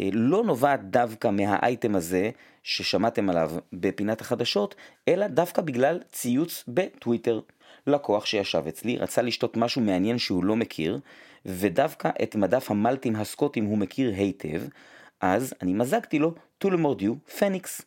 אה, 0.00 0.08
לא 0.12 0.44
נובעת 0.44 0.90
דווקא 0.90 1.28
מהאייטם 1.28 1.94
הזה 1.94 2.30
ששמעתם 2.62 3.30
עליו 3.30 3.52
בפינת 3.72 4.20
החדשות, 4.20 4.74
אלא 5.08 5.26
דווקא 5.26 5.62
בגלל 5.62 6.00
ציוץ 6.12 6.64
בטוויטר. 6.68 7.40
לקוח 7.86 8.26
שישב 8.26 8.62
אצלי 8.68 8.96
רצה 8.96 9.22
לשתות 9.22 9.56
משהו 9.56 9.80
מעניין 9.80 10.18
שהוא 10.18 10.44
לא 10.44 10.56
מכיר, 10.56 11.00
ודווקא 11.46 12.10
את 12.22 12.36
מדף 12.36 12.70
המלטים 12.70 13.16
הסקוטים 13.16 13.64
הוא 13.64 13.78
מכיר 13.78 14.12
היטב, 14.16 14.62
אז 15.20 15.54
אני 15.62 15.72
מזגתי 15.72 16.18
לו 16.18 16.34
טולמורדיו 16.58 17.14
פניקס. 17.38 17.82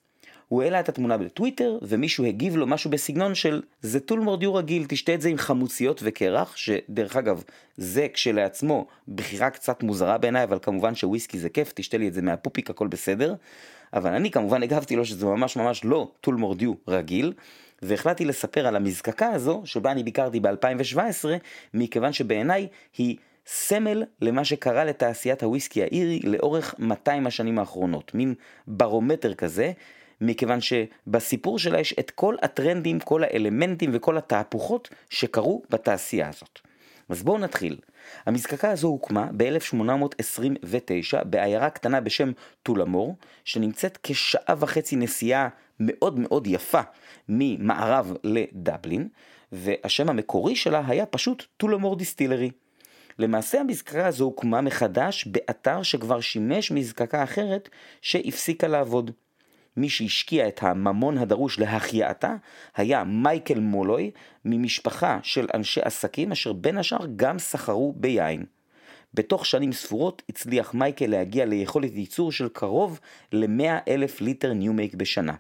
הוא 0.48 0.64
העלה 0.64 0.80
את 0.80 0.90
התמונה 0.90 1.18
בטוויטר, 1.18 1.78
ומישהו 1.82 2.26
הגיב 2.26 2.56
לו 2.56 2.68
משהו 2.68 2.90
בסגנון 2.92 3.36
של 3.36 3.62
זה 3.82 4.00
טולמורדיו 4.00 4.54
רגיל, 4.54 4.86
תשתה 4.88 5.14
את 5.14 5.22
זה 5.22 5.30
עם 5.30 5.38
חמוציות 5.38 6.02
וקרח, 6.04 6.56
שדרך 6.56 7.16
אגב, 7.16 7.44
זה 7.78 8.08
כשלעצמו 8.14 8.88
בחירה 9.08 9.50
קצת 9.50 9.84
מוזרה 9.84 10.18
בעיניי, 10.18 10.44
אבל 10.44 10.60
כמובן 10.62 10.96
שוויסקי 10.96 11.40
זה 11.40 11.50
כיף, 11.50 11.72
תשתה 11.76 11.98
לי 11.98 12.08
את 12.08 12.14
זה 12.14 12.22
מהפופיק, 12.22 12.70
הכל 12.70 12.88
בסדר. 12.88 13.36
אבל 13.94 14.14
אני 14.14 14.32
כמובן 14.32 14.64
הגבתי 14.64 14.96
לו 14.96 15.06
שזה 15.06 15.26
ממש 15.26 15.58
ממש 15.58 15.86
לא 15.86 16.12
טולמורדיו 16.22 16.74
רגיל, 16.88 17.34
והחלטתי 17.82 18.26
לספר 18.26 18.68
על 18.68 18.76
המזקקה 18.76 19.28
הזו, 19.28 19.62
שבה 19.66 19.92
אני 19.92 20.04
ביקרתי 20.04 20.40
ב-2017, 20.40 21.26
מכיוון 21.74 22.14
שבעיניי 22.14 22.68
היא 22.98 23.18
סמל 23.52 24.04
למה 24.22 24.46
שקרה 24.46 24.86
לתעשיית 24.86 25.44
הוויסקי 25.44 25.84
האירי 25.84 26.20
לאורך 26.20 26.76
200 26.80 27.28
השנים 27.28 27.60
האחרונות, 27.60 28.16
מין 28.16 28.34
ברומטר 28.68 29.34
כזה, 29.34 29.72
מכיוון 30.22 30.60
שבסיפור 30.62 31.60
שלה 31.60 31.80
יש 31.80 31.96
את 32.00 32.12
כל 32.12 32.36
הטרנדים, 32.42 33.00
כל 33.00 33.24
האלמנטים 33.24 33.90
וכל 33.94 34.18
התהפוכות 34.18 34.90
שקרו 35.10 35.64
בתעשייה 35.70 36.30
הזאת. 36.30 36.60
אז 37.10 37.24
בואו 37.24 37.38
נתחיל. 37.38 37.78
המזקקה 38.26 38.72
הזו 38.72 38.88
הוקמה 38.88 39.30
ב-1829 39.38 41.24
בעיירה 41.26 41.70
קטנה 41.70 42.02
בשם 42.02 42.32
טולמור, 42.64 43.16
שנמצאת 43.46 43.98
כשעה 44.04 44.56
וחצי 44.60 44.96
נסיעה 44.96 45.48
מאוד 45.80 46.20
מאוד 46.20 46.48
יפה 46.48 46.82
ממערב 47.30 48.14
לדבלין, 48.24 49.08
והשם 49.52 50.10
המקורי 50.10 50.56
שלה 50.56 50.82
היה 50.88 51.06
פשוט 51.06 51.46
טולמור 51.58 51.96
דיסטילרי. 51.96 52.52
למעשה 53.20 53.60
המזקקה 53.60 54.08
הזו 54.08 54.24
הוקמה 54.24 54.62
מחדש 54.62 55.26
באתר 55.26 55.84
שכבר 55.84 56.22
שימש 56.22 56.72
מזקקה 56.72 57.24
אחרת 57.24 57.70
שהפסיקה 58.02 58.68
לעבוד. 58.68 59.12
מי 59.78 59.90
שהשקיע 59.90 60.48
את 60.48 60.64
הממון 60.64 61.18
הדרוש 61.18 61.60
להחייאתה 61.60 62.36
היה 62.76 63.04
מייקל 63.04 63.60
מולוי 63.60 64.12
ממשפחה 64.46 65.20
של 65.24 65.48
אנשי 65.54 65.82
עסקים 65.84 66.32
אשר 66.32 66.54
בין 66.54 66.78
השאר 66.78 67.06
גם 67.16 67.40
סחרו 67.40 67.94
ביין. 67.98 68.46
בתוך 69.14 69.46
שנים 69.46 69.74
ספורות 69.74 70.22
הצליח 70.30 70.74
מייקל 70.74 71.08
להגיע 71.08 71.46
ליכולת 71.46 71.96
ייצור 71.96 72.32
של 72.32 72.50
קרוב 72.50 73.00
ל-100 73.34 73.82
אלף 73.88 74.22
ליטר 74.22 74.54
new 74.54 74.72
make 74.72 74.96
בשנה. 74.96 75.34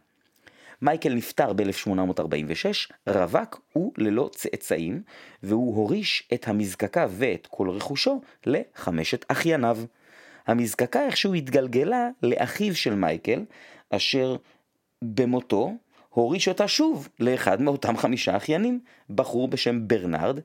מייקל 0.81 1.13
נפטר 1.13 1.53
ב-1846, 1.53 2.93
רווק 3.07 3.61
וללא 3.75 4.29
צאצאים, 4.35 5.01
והוא 5.43 5.75
הוריש 5.75 6.29
את 6.33 6.47
המזקקה 6.47 7.07
ואת 7.09 7.47
כל 7.51 7.69
רכושו 7.69 8.21
לחמשת 8.45 9.25
אחייניו. 9.27 9.77
המזקקה 10.47 11.05
איכשהו 11.05 11.33
התגלגלה 11.33 12.09
לאחיו 12.23 12.75
של 12.75 12.95
מייקל, 12.95 13.45
אשר 13.89 14.35
במותו 15.01 15.73
הוריש 16.09 16.47
אותה 16.47 16.67
שוב 16.67 17.09
לאחד 17.19 17.61
מאותם 17.61 17.97
חמישה 17.97 18.37
אחיינים, 18.37 18.79
בחור 19.09 19.47
בשם 19.47 19.87
ברנרד, 19.87 20.39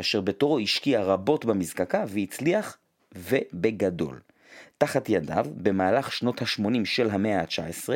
אשר 0.00 0.20
בתורו 0.20 0.58
השקיע 0.58 1.02
רבות 1.02 1.44
במזקקה 1.44 2.04
והצליח 2.08 2.78
ובגדול. 3.14 4.20
תחת 4.78 5.08
ידיו, 5.08 5.46
במהלך 5.56 6.12
שנות 6.12 6.42
ה-80 6.42 6.84
של 6.84 7.10
המאה 7.10 7.40
ה-19, 7.40 7.88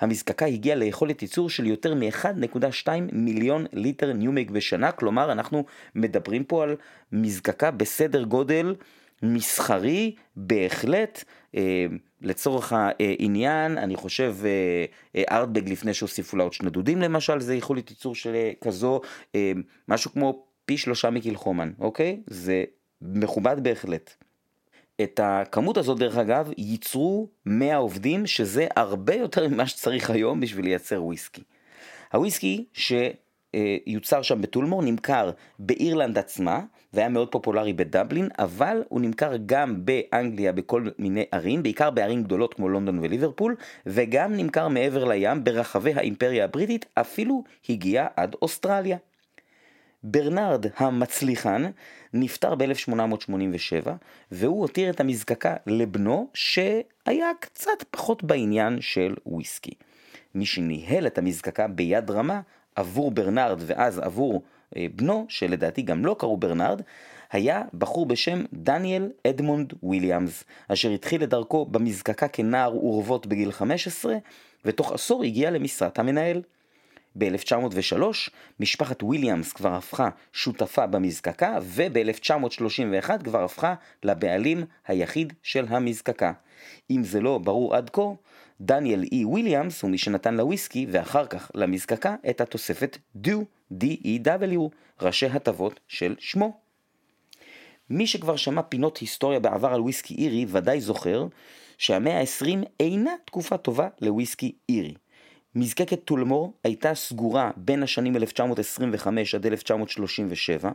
המזקקה 0.00 0.46
הגיעה 0.46 0.76
ליכולת 0.76 1.22
ייצור 1.22 1.50
של 1.50 1.66
יותר 1.66 1.94
מ-1.2 1.94 2.88
מיליון 3.12 3.66
ליטר 3.72 4.12
new 4.12 4.28
make 4.28 4.50
בשנה, 4.50 4.92
כלומר 4.92 5.32
אנחנו 5.32 5.64
מדברים 5.94 6.44
פה 6.44 6.62
על 6.62 6.76
מזקקה 7.12 7.70
בסדר 7.70 8.22
גודל 8.22 8.74
מסחרי 9.22 10.14
בהחלט, 10.36 11.24
אה, 11.54 11.86
לצורך 12.20 12.72
העניין, 12.72 13.78
אני 13.78 13.96
חושב 13.96 14.36
אה, 14.44 15.22
ארטבג 15.30 15.68
לפני 15.68 15.94
שהוסיפו 15.94 16.36
לה 16.36 16.42
עוד 16.42 16.52
שני 16.52 16.70
דודים 16.70 17.02
למשל, 17.02 17.40
זה 17.40 17.54
יכולת 17.54 17.90
ייצור 17.90 18.14
של 18.14 18.34
אה, 18.34 18.52
כזו, 18.60 19.00
אה, 19.34 19.52
משהו 19.88 20.12
כמו 20.12 20.46
פי 20.64 20.78
שלושה 20.78 21.10
מקילחומן, 21.10 21.72
אוקיי? 21.78 22.20
זה 22.26 22.64
מכובד 23.02 23.56
בהחלט. 23.62 24.25
את 25.02 25.20
הכמות 25.22 25.76
הזאת 25.76 25.98
דרך 25.98 26.16
אגב 26.16 26.50
ייצרו 26.58 27.28
100 27.46 27.76
עובדים 27.76 28.26
שזה 28.26 28.66
הרבה 28.76 29.14
יותר 29.14 29.48
ממה 29.48 29.66
שצריך 29.66 30.10
היום 30.10 30.40
בשביל 30.40 30.64
לייצר 30.64 31.04
וויסקי. 31.04 31.42
הוויסקי 32.12 32.64
שיוצר 32.72 34.22
שם 34.22 34.42
בטולמור 34.42 34.82
נמכר 34.82 35.30
באירלנד 35.58 36.18
עצמה 36.18 36.60
והיה 36.92 37.08
מאוד 37.08 37.32
פופולרי 37.32 37.72
בדבלין 37.72 38.28
אבל 38.38 38.82
הוא 38.88 39.00
נמכר 39.00 39.32
גם 39.46 39.84
באנגליה 39.84 40.52
בכל 40.52 40.86
מיני 40.98 41.24
ערים 41.32 41.62
בעיקר 41.62 41.90
בערים 41.90 42.22
גדולות 42.22 42.54
כמו 42.54 42.68
לונדון 42.68 42.98
וליברפול 42.98 43.56
וגם 43.86 44.36
נמכר 44.36 44.68
מעבר 44.68 45.04
לים 45.04 45.44
ברחבי 45.44 45.92
האימפריה 45.94 46.44
הבריטית 46.44 46.86
אפילו 46.94 47.44
הגיע 47.68 48.06
עד 48.16 48.36
אוסטרליה. 48.42 48.96
ברנרד 50.08 50.66
המצליחן 50.76 51.70
נפטר 52.14 52.54
ב-1887 52.54 53.90
והוא 54.30 54.60
הותיר 54.60 54.90
את 54.90 55.00
המזקקה 55.00 55.54
לבנו 55.66 56.28
שהיה 56.34 57.30
קצת 57.40 57.82
פחות 57.90 58.24
בעניין 58.24 58.80
של 58.80 59.14
וויסקי. 59.26 59.74
מי 60.34 60.46
שניהל 60.46 61.06
את 61.06 61.18
המזקקה 61.18 61.68
ביד 61.68 62.10
רמה 62.10 62.40
עבור 62.74 63.10
ברנרד 63.10 63.62
ואז 63.66 63.98
עבור 63.98 64.42
אה, 64.76 64.86
בנו, 64.94 65.26
שלדעתי 65.28 65.82
גם 65.82 66.06
לו 66.06 66.16
קראו 66.18 66.36
ברנרד, 66.36 66.82
היה 67.32 67.62
בחור 67.78 68.06
בשם 68.06 68.44
דניאל 68.52 69.10
אדמונד 69.26 69.72
וויליאמס, 69.82 70.44
אשר 70.68 70.90
התחיל 70.90 71.22
את 71.22 71.28
דרכו 71.28 71.64
במזקקה 71.64 72.28
כנער 72.28 72.70
אורוות 72.70 73.26
בגיל 73.26 73.52
15, 73.52 74.16
ותוך 74.64 74.92
עשור 74.92 75.24
הגיע 75.24 75.50
למשרת 75.50 75.98
המנהל. 75.98 76.42
ב-1903 77.18 78.30
משפחת 78.60 79.02
וויליאמס 79.02 79.52
כבר 79.52 79.74
הפכה 79.74 80.08
שותפה 80.32 80.86
במזקקה 80.86 81.58
וב-1931 81.62 83.10
כבר 83.24 83.44
הפכה 83.44 83.74
לבעלים 84.02 84.64
היחיד 84.86 85.32
של 85.42 85.66
המזקקה. 85.68 86.32
אם 86.90 87.04
זה 87.04 87.20
לא 87.20 87.38
ברור 87.38 87.76
עד 87.76 87.90
כה, 87.90 88.02
דניאל 88.60 89.04
אי 89.12 89.24
וויליאמס 89.24 89.82
הוא 89.82 89.90
מי 89.90 89.98
שנתן 89.98 90.34
לוויסקי 90.34 90.86
ואחר 90.90 91.26
כך 91.26 91.50
למזקקה 91.54 92.14
את 92.30 92.40
התוספת 92.40 92.98
דו, 93.16 93.44
D-E-W, 93.72 94.58
ראשי 95.02 95.26
הטבות 95.26 95.80
של 95.88 96.14
שמו. 96.18 96.56
מי 97.90 98.06
שכבר 98.06 98.36
שמע 98.36 98.62
פינות 98.62 98.98
היסטוריה 98.98 99.40
בעבר 99.40 99.74
על 99.74 99.80
וויסקי 99.80 100.14
אירי 100.14 100.46
ודאי 100.48 100.80
זוכר 100.80 101.26
שהמאה 101.78 102.20
ה-20 102.20 102.66
אינה 102.80 103.10
תקופה 103.24 103.56
טובה 103.56 103.88
לוויסקי 104.00 104.52
אירי. 104.68 104.94
מזקקת 105.56 106.04
טולמור 106.04 106.52
הייתה 106.64 106.94
סגורה 106.94 107.50
בין 107.56 107.82
השנים 107.82 108.16
1925 108.16 109.34
עד 109.34 109.46
1937. 109.46 110.70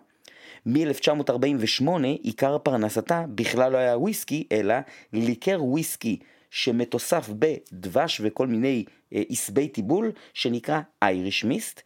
מ-1948 0.65 1.87
עיקר 2.21 2.57
פרנסתה 2.57 3.25
בכלל 3.35 3.71
לא 3.71 3.77
היה 3.77 3.97
וויסקי, 3.97 4.47
אלא 4.51 4.75
ליקר 5.13 5.63
וויסקי 5.63 6.19
שמתוסף 6.51 7.29
בדבש 7.39 8.21
וכל 8.23 8.47
מיני 8.47 8.83
אה, 9.13 9.21
עשבי 9.29 9.67
טיבול, 9.67 10.11
שנקרא 10.33 10.79
Irish 11.01 11.43
Mist. 11.43 11.81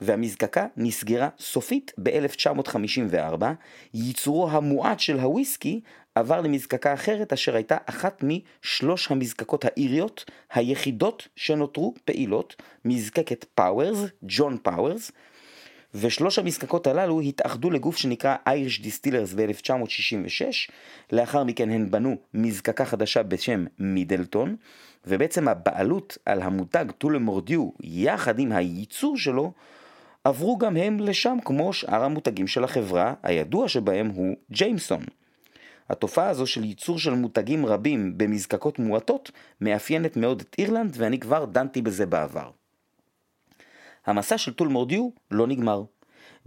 והמזקקה 0.00 0.66
נסגרה 0.76 1.28
סופית 1.38 1.92
ב-1954, 2.02 3.44
ייצורו 3.94 4.50
המועט 4.50 5.00
של 5.00 5.20
הוויסקי 5.20 5.80
עבר 6.16 6.40
למזקקה 6.40 6.94
אחרת 6.94 7.32
אשר 7.32 7.56
הייתה 7.56 7.76
אחת 7.86 8.22
משלוש 8.22 9.10
המזקקות 9.10 9.64
האיריות 9.64 10.24
היחידות 10.52 11.28
שנותרו 11.36 11.94
פעילות, 12.04 12.56
מזקקת 12.84 13.44
Powers, 13.54 13.98
John 14.22 14.56
Powers, 14.62 15.12
ושלוש 15.94 16.38
המזקקות 16.38 16.86
הללו 16.86 17.20
התאחדו 17.20 17.70
לגוף 17.70 17.96
שנקרא 17.96 18.36
Irish 18.48 18.80
Distillers 18.82 19.36
ב-1966, 19.36 20.70
לאחר 21.12 21.44
מכן 21.44 21.70
הן 21.70 21.90
בנו 21.90 22.16
מזקקה 22.34 22.84
חדשה 22.84 23.22
בשם 23.22 23.64
מידלטון, 23.78 24.56
ובעצם 25.06 25.48
הבעלות 25.48 26.18
על 26.26 26.42
המותג 26.42 26.84
טולמורדיו 26.98 27.70
יחד 27.80 28.38
עם 28.38 28.52
הייצור 28.52 29.16
שלו 29.16 29.52
עברו 30.24 30.58
גם 30.58 30.76
הם 30.76 31.00
לשם 31.00 31.38
כמו 31.44 31.72
שאר 31.72 32.04
המותגים 32.04 32.46
של 32.46 32.64
החברה, 32.64 33.14
הידוע 33.22 33.68
שבהם 33.68 34.06
הוא 34.06 34.36
ג'יימסון. 34.50 35.04
התופעה 35.88 36.28
הזו 36.28 36.46
של 36.46 36.64
ייצור 36.64 36.98
של 36.98 37.14
מותגים 37.14 37.66
רבים 37.66 38.18
במזקקות 38.18 38.78
מועטות 38.78 39.30
מאפיינת 39.60 40.16
מאוד 40.16 40.40
את 40.40 40.56
אירלנד 40.58 40.94
ואני 40.96 41.18
כבר 41.18 41.44
דנתי 41.44 41.82
בזה 41.82 42.06
בעבר. 42.06 42.50
המסע 44.06 44.38
של 44.38 44.52
טול 44.52 44.86
דיו 44.86 45.08
לא 45.30 45.46
נגמר. 45.46 45.82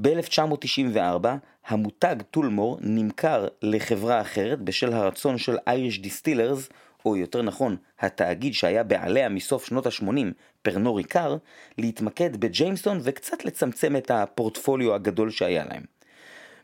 ב-1994 0.02 1.28
המותג 1.68 2.16
Tullamore 2.32 2.78
נמכר 2.82 3.48
לחברה 3.62 4.22
אחרת 4.22 4.62
בשל 4.62 4.94
הרצון 4.94 5.38
של 5.38 5.58
Irish 5.68 6.00
Distillers, 6.00 6.70
או 7.06 7.18
יותר 7.18 7.42
נכון, 7.42 7.78
התאגיד 8.00 8.54
שהיה 8.54 8.84
בעליה 8.84 9.30
מסוף 9.30 9.66
שנות 9.66 9.86
ה-80, 9.86 10.26
Pernod 10.62 10.98
Ricard, 10.98 11.38
להתמקד 11.78 12.38
ב 12.38 12.45
Jameson 12.45 13.00
וקצת 13.04 13.46
לצמצם 13.46 13.96
את 13.96 14.12
הפורטפוליו 14.12 14.96
הגדול 14.96 15.30
שהיה 15.30 15.66
להם. 15.66 15.99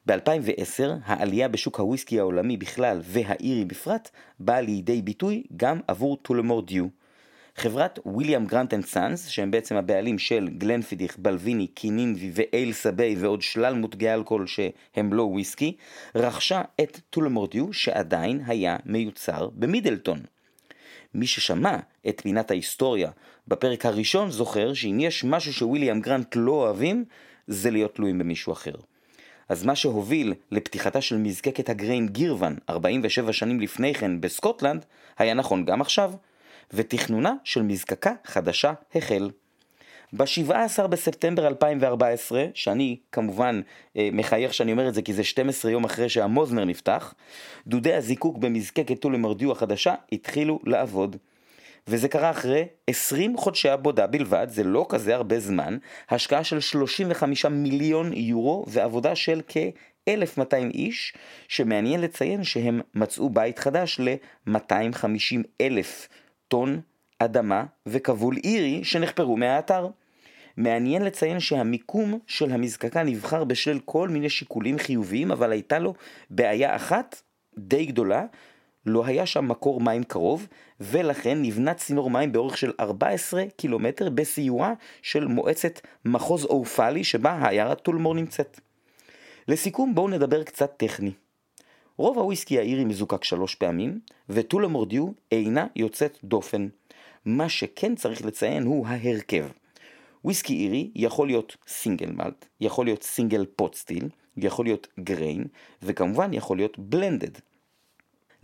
ב-2010 0.07 0.83
העלייה 1.05 1.47
בשוק 1.47 1.79
הוויסקי 1.79 2.19
העולמי 2.19 2.57
בכלל 2.57 2.99
והאירי 3.03 3.65
בפרט 3.65 4.09
באה 4.39 4.61
לידי 4.61 5.01
ביטוי 5.01 5.43
גם 5.57 5.79
עבור 5.87 6.17
Tullamore 6.17 6.61
Dew. 6.61 6.87
חברת 7.55 7.99
William 8.05 8.45
Grant 8.45 8.73
and 8.73 8.85
Sons, 8.85 9.27
שהם 9.27 9.51
בעצם 9.51 9.75
הבעלים 9.75 10.19
של 10.19 10.49
Glenfiddich, 10.57 11.17
Balvenie, 11.17 11.67
Kininvie 11.67 12.31
ו 12.33 12.73
Ailsa 12.73 12.99
Bay 12.99 13.15
ועוד 13.19 13.41
שלל 13.41 13.73
מותגי 13.73 14.13
אלכוהול 14.13 14.47
שהם 14.47 15.13
לא 15.13 15.23
וויסקי, 15.23 15.75
רכשה 16.15 16.61
את 16.81 16.99
טולמורדיו 17.09 17.73
שעדיין 17.73 18.41
היה 18.47 18.77
מיוצר 18.85 19.49
במידלטון. 19.53 20.19
מי 21.13 21.27
ששמע 21.27 21.77
את 22.07 22.21
פינת 22.21 22.51
ההיסטוריה 22.51 23.11
בפרק 23.47 23.85
הראשון 23.85 24.31
זוכר 24.31 24.73
שאם 24.73 24.99
יש 24.99 25.23
משהו 25.23 25.53
שוויליאם 25.53 26.01
גרנט 26.01 26.35
לא 26.35 26.51
אוהבים, 26.51 27.05
זה 27.47 27.71
להיות 27.71 27.95
תלויים 27.95 28.19
במישהו 28.19 28.53
אחר. 28.53 28.75
אז 29.49 29.65
מה 29.65 29.75
שהוביל 29.75 30.33
לפתיחתה 30.51 31.01
של 31.01 31.17
מזקקת 31.17 31.69
הגריין 31.69 32.07
גירוון 32.07 32.55
47 32.69 33.33
שנים 33.33 33.59
לפני 33.59 33.93
כן 33.93 34.21
בסקוטלנד, 34.21 34.85
היה 35.17 35.33
נכון 35.33 35.65
גם 35.65 35.81
עכשיו. 35.81 36.11
ותכנונה 36.73 37.33
של 37.43 37.61
מזקקה 37.61 38.13
חדשה 38.25 38.73
החל. 38.95 39.29
ב-17 40.13 40.87
בספטמבר 40.87 41.47
2014, 41.47 42.45
שאני 42.53 42.97
כמובן 43.11 43.61
אה, 43.97 44.09
מחייך 44.13 44.53
שאני 44.53 44.71
אומר 44.71 44.87
את 44.87 44.93
זה 44.93 45.01
כי 45.01 45.13
זה 45.13 45.23
12 45.23 45.71
יום 45.71 45.85
אחרי 45.85 46.09
שהמוזנר 46.09 46.65
נפתח, 46.65 47.13
דודי 47.67 47.93
הזיקוק 47.93 48.37
במזקקת 48.37 48.99
טולמרדיו 48.99 49.51
החדשה 49.51 49.95
התחילו 50.11 50.59
לעבוד. 50.63 51.15
וזה 51.87 52.07
קרה 52.07 52.29
אחרי 52.29 52.65
20 52.87 53.37
חודשי 53.37 53.69
עבודה 53.69 54.07
בלבד, 54.07 54.47
זה 54.49 54.63
לא 54.63 54.85
כזה 54.89 55.15
הרבה 55.15 55.39
זמן, 55.39 55.77
השקעה 56.09 56.43
של 56.43 56.59
35 56.59 57.45
מיליון 57.45 58.13
יורו 58.13 58.65
ועבודה 58.67 59.15
של 59.15 59.41
כ-1,200 59.47 60.71
איש, 60.73 61.13
שמעניין 61.47 62.01
לציין 62.01 62.43
שהם 62.43 62.81
מצאו 62.95 63.29
בית 63.29 63.59
חדש 63.59 63.99
ל-250 63.99 65.41
אלף 65.61 66.07
טון 66.47 66.81
אדמה 67.19 67.63
וכבול 67.85 68.35
אירי 68.43 68.83
שנחפרו 68.83 69.37
מהאתר. 69.37 69.87
מעניין 70.57 71.01
לציין 71.01 71.39
שהמיקום 71.39 72.19
של 72.27 72.51
המזקקה 72.51 73.03
נבחר 73.03 73.43
בשל 73.43 73.79
כל 73.85 74.09
מיני 74.09 74.29
שיקולים 74.29 74.77
חיוביים, 74.77 75.31
אבל 75.31 75.51
הייתה 75.51 75.79
לו 75.79 75.93
בעיה 76.29 76.75
אחת 76.75 77.21
די 77.57 77.85
גדולה, 77.85 78.25
לא 78.85 79.05
היה 79.05 79.25
שם 79.25 79.47
מקור 79.47 79.81
מים 79.81 80.03
קרוב, 80.03 80.47
ולכן 80.79 81.41
נבנה 81.41 81.73
צינור 81.73 82.09
מים 82.09 82.31
באורך 82.31 82.57
של 82.57 82.71
14 82.79 83.43
קילומטר 83.55 84.09
בסיועה 84.09 84.73
של 85.01 85.27
מועצת 85.27 85.79
מחוז 86.05 86.45
אופלי 86.45 87.03
שבה 87.03 87.31
העיירה 87.31 87.75
טולמור 87.75 88.15
נמצאת. 88.15 88.59
לסיכום 89.47 89.95
בואו 89.95 90.07
נדבר 90.07 90.43
קצת 90.43 90.73
טכני. 90.77 91.11
רוב 91.97 92.19
הוויסקי 92.19 92.59
האירי 92.59 92.85
מזוקק 92.85 93.23
שלוש 93.23 93.55
פעמים, 93.55 93.99
וטולה 94.29 94.67
מורדיו 94.67 95.07
אינה 95.31 95.67
יוצאת 95.75 96.17
דופן. 96.23 96.67
מה 97.25 97.49
שכן 97.49 97.95
צריך 97.95 98.25
לציין 98.25 98.63
הוא 98.63 98.87
ההרכב. 98.87 99.45
וויסקי 100.25 100.53
אירי 100.53 100.91
יכול 100.95 101.27
להיות 101.27 101.57
single 101.67 102.11
malt, 102.11 102.45
יכול 102.61 102.85
להיות 102.85 103.03
single 103.03 103.45
pot 103.55 103.75
still, 103.75 104.09
יכול 104.37 104.65
להיות 104.65 104.87
grain, 104.99 105.45
וכמובן 105.81 106.33
יכול 106.33 106.57
להיות 106.57 106.79
blended. 106.79 107.31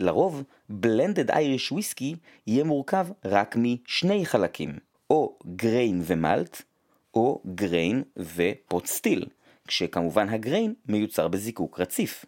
לרוב, 0.02 0.44
blended 0.70 1.32
Irish 1.32 1.72
whiskey 1.72 2.16
יהיה 2.48 2.64
מורכב 2.64 3.08
רק 3.26 3.56
משני 3.60 4.26
חלקים, 4.26 4.80
או 5.10 5.38
grain 5.56 6.02
ו 6.06 6.15
malt, 6.15 6.62
או 7.14 7.42
grain 7.56 8.04
ו 8.18 8.35
pot 8.35 8.86
still, 8.86 9.26
כשכמובן 9.68 10.30
ה 10.30 10.37
grain 10.37 10.74
מיוצר 10.88 11.28
בזיקוק 11.28 11.80
רציף. 11.80 12.26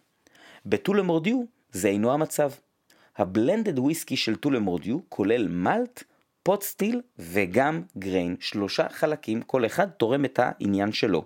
ב 0.66 0.70
Tullamore 0.70 1.02
Dew 1.02 1.42
זה 1.72 1.88
אינו 1.88 2.12
המצב. 2.12 2.50
ה 3.16 3.24
blended 3.24 3.78
whiskey 3.78 4.16
של 4.16 4.36
Tullamore 4.36 4.58
Dew 4.58 4.98
כולל 5.08 5.48
malt, 5.48 6.02
pot 6.42 6.62
still 6.62 7.00
וגם 7.18 7.82
grain, 7.98 8.36
שלושה 8.40 8.88
חלקים, 8.88 9.42
כל 9.42 9.66
אחד 9.66 9.86
תורם 9.90 10.24
את 10.24 10.38
העניין 10.42 10.92
שלו. 10.92 11.24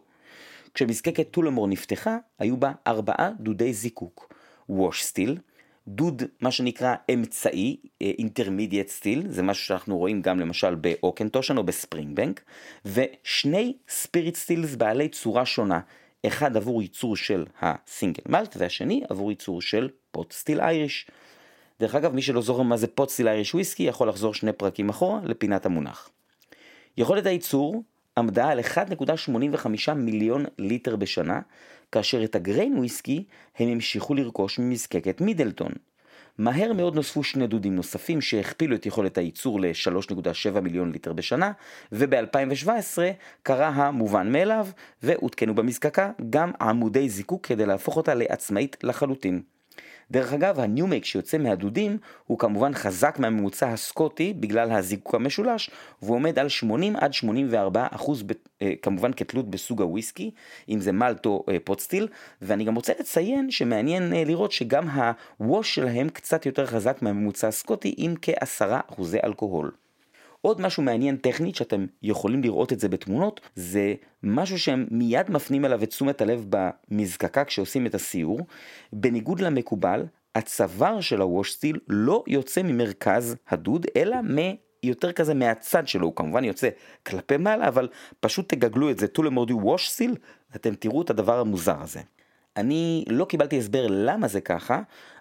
כשמזקקת 0.75 1.31
Tullamore 1.31 1.69
נפתחה, 1.69 2.17
היו 2.39 2.57
בה 2.57 2.73
ארבעה 2.87 3.31
דודי 3.41 3.73
זיקוק. 3.73 4.35
Wash 4.69 5.05
still, 5.05 5.39
דוד 5.89 6.23
מה 6.41 6.51
שנקרא 6.51 6.95
אמצעי, 7.15 7.77
intermediate 8.01 8.89
still, 8.89 9.23
זה 9.29 9.43
משהו 9.43 9.65
שאנחנו 9.65 9.99
רואים 9.99 10.23
גם 10.23 10.41
למשל 10.41 10.75
ב 10.75 10.81
Auchentoshan 10.81 11.59
או 11.59 11.63
ב 11.63 12.17
Springbank, 12.17 12.41
ושני 12.85 13.77
spirit 13.89 14.37
stills 14.37 14.75
בעלי 14.75 15.09
צורה 15.09 15.47
שונה, 15.47 15.81
אחד 16.27 16.57
עבור 16.57 16.83
ייצור 16.83 17.17
של 17.17 17.47
ה 17.61 17.70
single 17.70 18.23
malt 18.29 18.57
והשני 18.59 19.03
עבור 19.09 19.31
ייצור 19.31 19.63
של 19.63 19.89
pot 20.11 20.33
still 20.33 20.61
Irish. 20.61 21.07
דרך 21.81 21.95
אגב, 21.95 22.15
מי 22.15 22.23
שלא 22.23 22.43
זוכר 22.43 22.63
מה 22.63 22.77
זה 22.77 22.87
pot 22.87 23.09
still 23.09 23.29
Irish 23.29 23.55
whiskey 23.55 23.83
יכול 23.83 24.09
לחזור 24.09 24.35
שני 24.35 24.53
פרקים 24.53 24.89
אחורה 24.89 25.21
לפינת 25.25 25.67
המונח. 25.67 26.11
יכולת 26.97 27.27
הייצור 27.27 27.83
עמדה 28.19 28.49
על 28.49 28.61
1.85 28.61 29.93
מיליון 29.95 30.45
ליטר 30.59 30.97
בשנה, 30.97 31.41
כאשר 31.93 32.25
את 32.25 32.35
ה 32.35 32.42
grain 32.42 32.79
whiskey 32.79 33.25
הם 33.59 33.69
המשיכו 33.69 34.15
לרכוש 34.15 34.59
ממזקקת 34.59 35.21
מידלטון. 35.21 35.73
מהר 36.39 36.73
מאוד 36.73 36.95
נוספו 36.95 37.25
שני 37.25 37.47
דודים 37.47 37.77
נוספים 37.77 38.21
שהכפילו 38.21 38.77
את 38.77 38.87
יכולת 38.87 39.19
הייצור 39.19 39.61
ל-3.7 39.61 40.61
מיליון 40.61 40.93
ליטר 40.93 41.13
בשנה, 41.13 41.53
וב-2017 41.93 42.99
קרה 43.43 43.69
המובן 43.69 44.33
מאליו, 44.33 44.67
והותקנו 45.03 45.55
במזקקה 45.55 46.11
גם 46.31 46.51
עמודי 46.61 47.09
זיקוק 47.09 47.47
כדי 47.47 47.67
להפוך 47.67 47.97
אותה 47.97 48.15
לעצמאית 48.15 48.77
לחלוטין. 48.83 49.43
דרך 50.11 50.33
אגב, 50.33 50.61
הניומייק 50.61 51.05
שיוצא 51.05 51.39
מהדודים 51.39 51.99
הוא 52.27 52.39
כמובן 52.39 52.75
חזק 52.75 53.19
מהממוצע 53.19 53.69
הסקוטי 53.69 54.35
בגלל 54.35 54.73
הזיקוק 54.73 55.15
המשולש, 55.15 55.71
והוא 56.03 56.17
עומד 56.17 56.39
על 56.39 56.49
80 56.49 56.97
עד 56.97 57.13
84 57.13 57.87
אחוז, 57.91 58.25
אה, 58.63 58.73
כמובן 58.83 59.13
כתלות 59.13 59.51
בסוג 59.51 59.83
הוויסקי, 59.83 60.31
אם 60.69 60.81
זה 60.81 60.93
מלט 60.93 61.27
או 61.27 61.45
אה, 61.49 61.57
פוטסטיל, 61.65 62.09
ואני 62.43 62.65
גם 62.65 62.75
רוצה 62.75 62.93
לציין 63.01 63.51
שמעניין 63.51 64.15
אה, 64.15 64.25
לראות 64.25 64.53
שגם 64.53 64.89
הווש 65.39 65.75
שלהם 65.75 66.09
קצת 66.09 66.47
יותר 66.47 66.67
חזק 66.67 67.03
מהממוצע 67.03 67.49
הסקוטי 67.49 67.95
עם 67.97 68.15
כעשרה 68.23 68.81
אחוזי 68.91 69.19
אלכוהול. 69.25 69.71
עוד 70.41 70.61
משהו 70.61 70.83
מעניין 70.83 71.17
טכנית 71.17 71.55
שאתם 71.55 71.87
יכולים 72.03 72.43
לראות 72.43 72.73
את 72.73 72.81
זה 72.81 72.89
בתמונות, 72.89 73.41
זה 73.55 73.95
משהו 74.23 74.59
שהם 74.59 74.87
מיד 74.91 75.31
מפנים 75.31 75.65
אליו 75.65 75.83
את 75.83 75.89
תשומת 75.89 76.21
הלב 76.21 76.47
במזקקה 76.49 77.45
כשעושים 77.45 77.87
את 77.87 77.95
הסיור. 77.95 78.41
בניגוד 78.93 79.41
למקובל, 79.41 80.07
הצוואר 80.35 81.01
של 81.01 81.21
הווש 81.21 81.53
סטיל 81.53 81.79
לא 81.89 82.25
יוצא 82.27 82.63
ממרכז 82.63 83.37
הדוד, 83.49 83.87
אלא 83.97 84.17
מ... 84.23 84.37
יותר 84.83 85.13
כזה 85.13 85.35
מהצד 85.35 85.89
שלו, 85.89 86.07
הוא 86.07 86.17
כמובן 86.17 86.45
יוצא 86.45 86.69
כלפי 87.07 87.37
מעלה, 87.37 87.69
אבל 87.69 87.89
פשוט 88.21 88.49
תגגלו 88.49 88.91
את 88.91 88.99
זה, 88.99 89.09
טו 89.09 89.23
למורדי 89.23 89.53
ווש 89.53 89.91
סיל, 89.91 90.17
אתם 90.57 90.75
תראו 90.75 91.03
את 91.03 91.11
הדבר 91.11 91.41
המוזר 91.41 91.83
הזה. 91.83 92.01
אני 92.57 93.05
לא 93.09 93.25
קיבלתי 93.25 93.59
הסבר 93.59 93.87
למה 93.91 94.29
זה 94.29 94.41
ככה, 94.41 94.81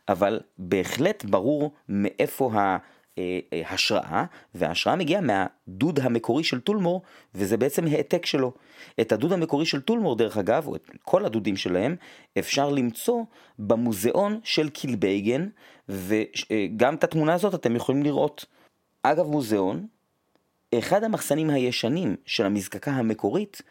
אבל 0.10 0.40
בהחלט 0.58 1.26
ברור 1.26 1.72
מאיפה 1.90 2.52
ה... 2.54 2.78
אה, 3.18 3.40
אה, 3.54 3.62
השראה, 3.70 4.26
וההשראה 4.56 4.96
מגיעה 4.96 5.22
מהדוד 5.22 6.00
המקורי 6.00 6.44
של 6.44 6.60
טולמור, 6.60 7.02
וזה 7.36 7.58
בעצם 7.58 7.88
העתק 7.88 8.26
שלו. 8.26 8.54
את 9.02 9.12
הדוד 9.12 9.34
המקורי 9.34 9.66
של 9.66 9.82
טולמור, 9.82 10.16
דרך 10.16 10.38
אגב, 10.38 10.68
או 10.68 10.76
את 10.76 10.92
כל 11.04 11.26
הדודים 11.26 11.56
שלהם, 11.56 11.96
אפשר 12.40 12.70
למצוא 12.70 13.24
במוזיאון 13.60 14.40
של 14.44 14.70
קילבייגן, 14.70 15.48
וגם 15.90 16.96
את 16.96 17.04
התמונה 17.04 17.34
הזאת 17.34 17.56
אתם 17.56 17.76
יכולים 17.76 18.04
לראות. 18.04 18.46
אגב 19.04 19.28
מוזיאון, 19.28 19.88
אחד 20.76 21.04
המחסנים 21.04 21.50
הישנים 21.50 22.16
של 22.26 22.46
המזקקה 22.46 22.92
המקורית 22.92 23.62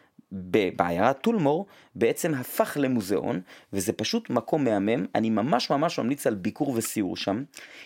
בעיירת 0.75 1.21
טולמור 1.21 1.65
בעצם 1.95 2.33
הפך 2.33 2.77
למוזיאון, 2.79 3.41
וזה 3.73 3.93
פשוט 3.93 4.29
מקום 4.29 4.63
מהמם, 4.63 5.05
אני 5.15 5.29
ממש 5.29 5.69
ממש 5.69 5.99
ממליץ 5.99 6.27
על 6.27 6.35
ביקור 6.35 6.73
וסיור 6.75 7.17
שם. 7.17 7.43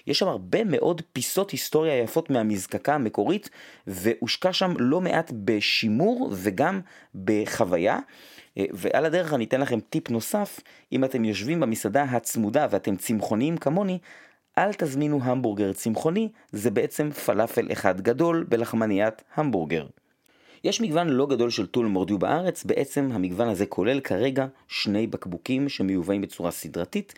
יש 0.07 0.19
שם 0.19 0.27
הרבה 0.27 0.63
מאוד 0.63 1.01
פיסות 1.13 1.51
היסטוריה 1.51 1.97
יפות 1.97 2.29
מהמזקקה 2.29 2.95
המקורית, 2.95 3.49
והושקע 3.87 4.53
שם 4.53 4.73
לא 4.79 5.01
מעט 5.01 5.31
בשימור 5.43 6.29
וגם 6.33 6.81
בחוויה. 7.15 7.99
אה, 8.57 8.65
ועל 8.73 9.05
הדרך 9.05 9.33
אני 9.33 9.45
אתן 9.45 9.61
לכם 9.61 9.79
טיפ 9.79 10.09
נוסף, 10.09 10.59
אם 10.91 11.03
אתם 11.03 11.25
יושבים 11.25 11.59
במסעדה 11.59 12.03
הצמודה 12.03 12.67
ואתם 12.71 12.95
צמחוניים 12.95 13.57
כמוני, 13.57 13.99
אל 14.57 14.73
תזמינו 14.73 15.19
המבורגר 15.23 15.73
צמחוני, 15.73 16.29
זה 16.51 16.71
בעצם 16.71 17.11
פלאפל 17.11 17.71
אחד 17.71 18.01
גדול 18.01 18.45
בלחמניית 18.49 19.23
המבורגר. 19.35 19.85
יש 20.63 20.81
מגוון 20.81 21.09
לא 21.09 21.27
גדול 21.27 21.49
של 21.49 21.65
טול 21.65 21.85
מורדיו 21.85 22.19
בארץ, 22.19 22.63
בעצם 22.63 23.09
המגוון 23.11 23.47
הזה 23.47 23.65
כולל 23.65 23.99
כרגע 23.99 24.47
שני 24.67 25.07
בקבוקים 25.07 25.69
שמיובאים 25.69 26.21
בצורה 26.21 26.51
סדרתית, 26.51 27.13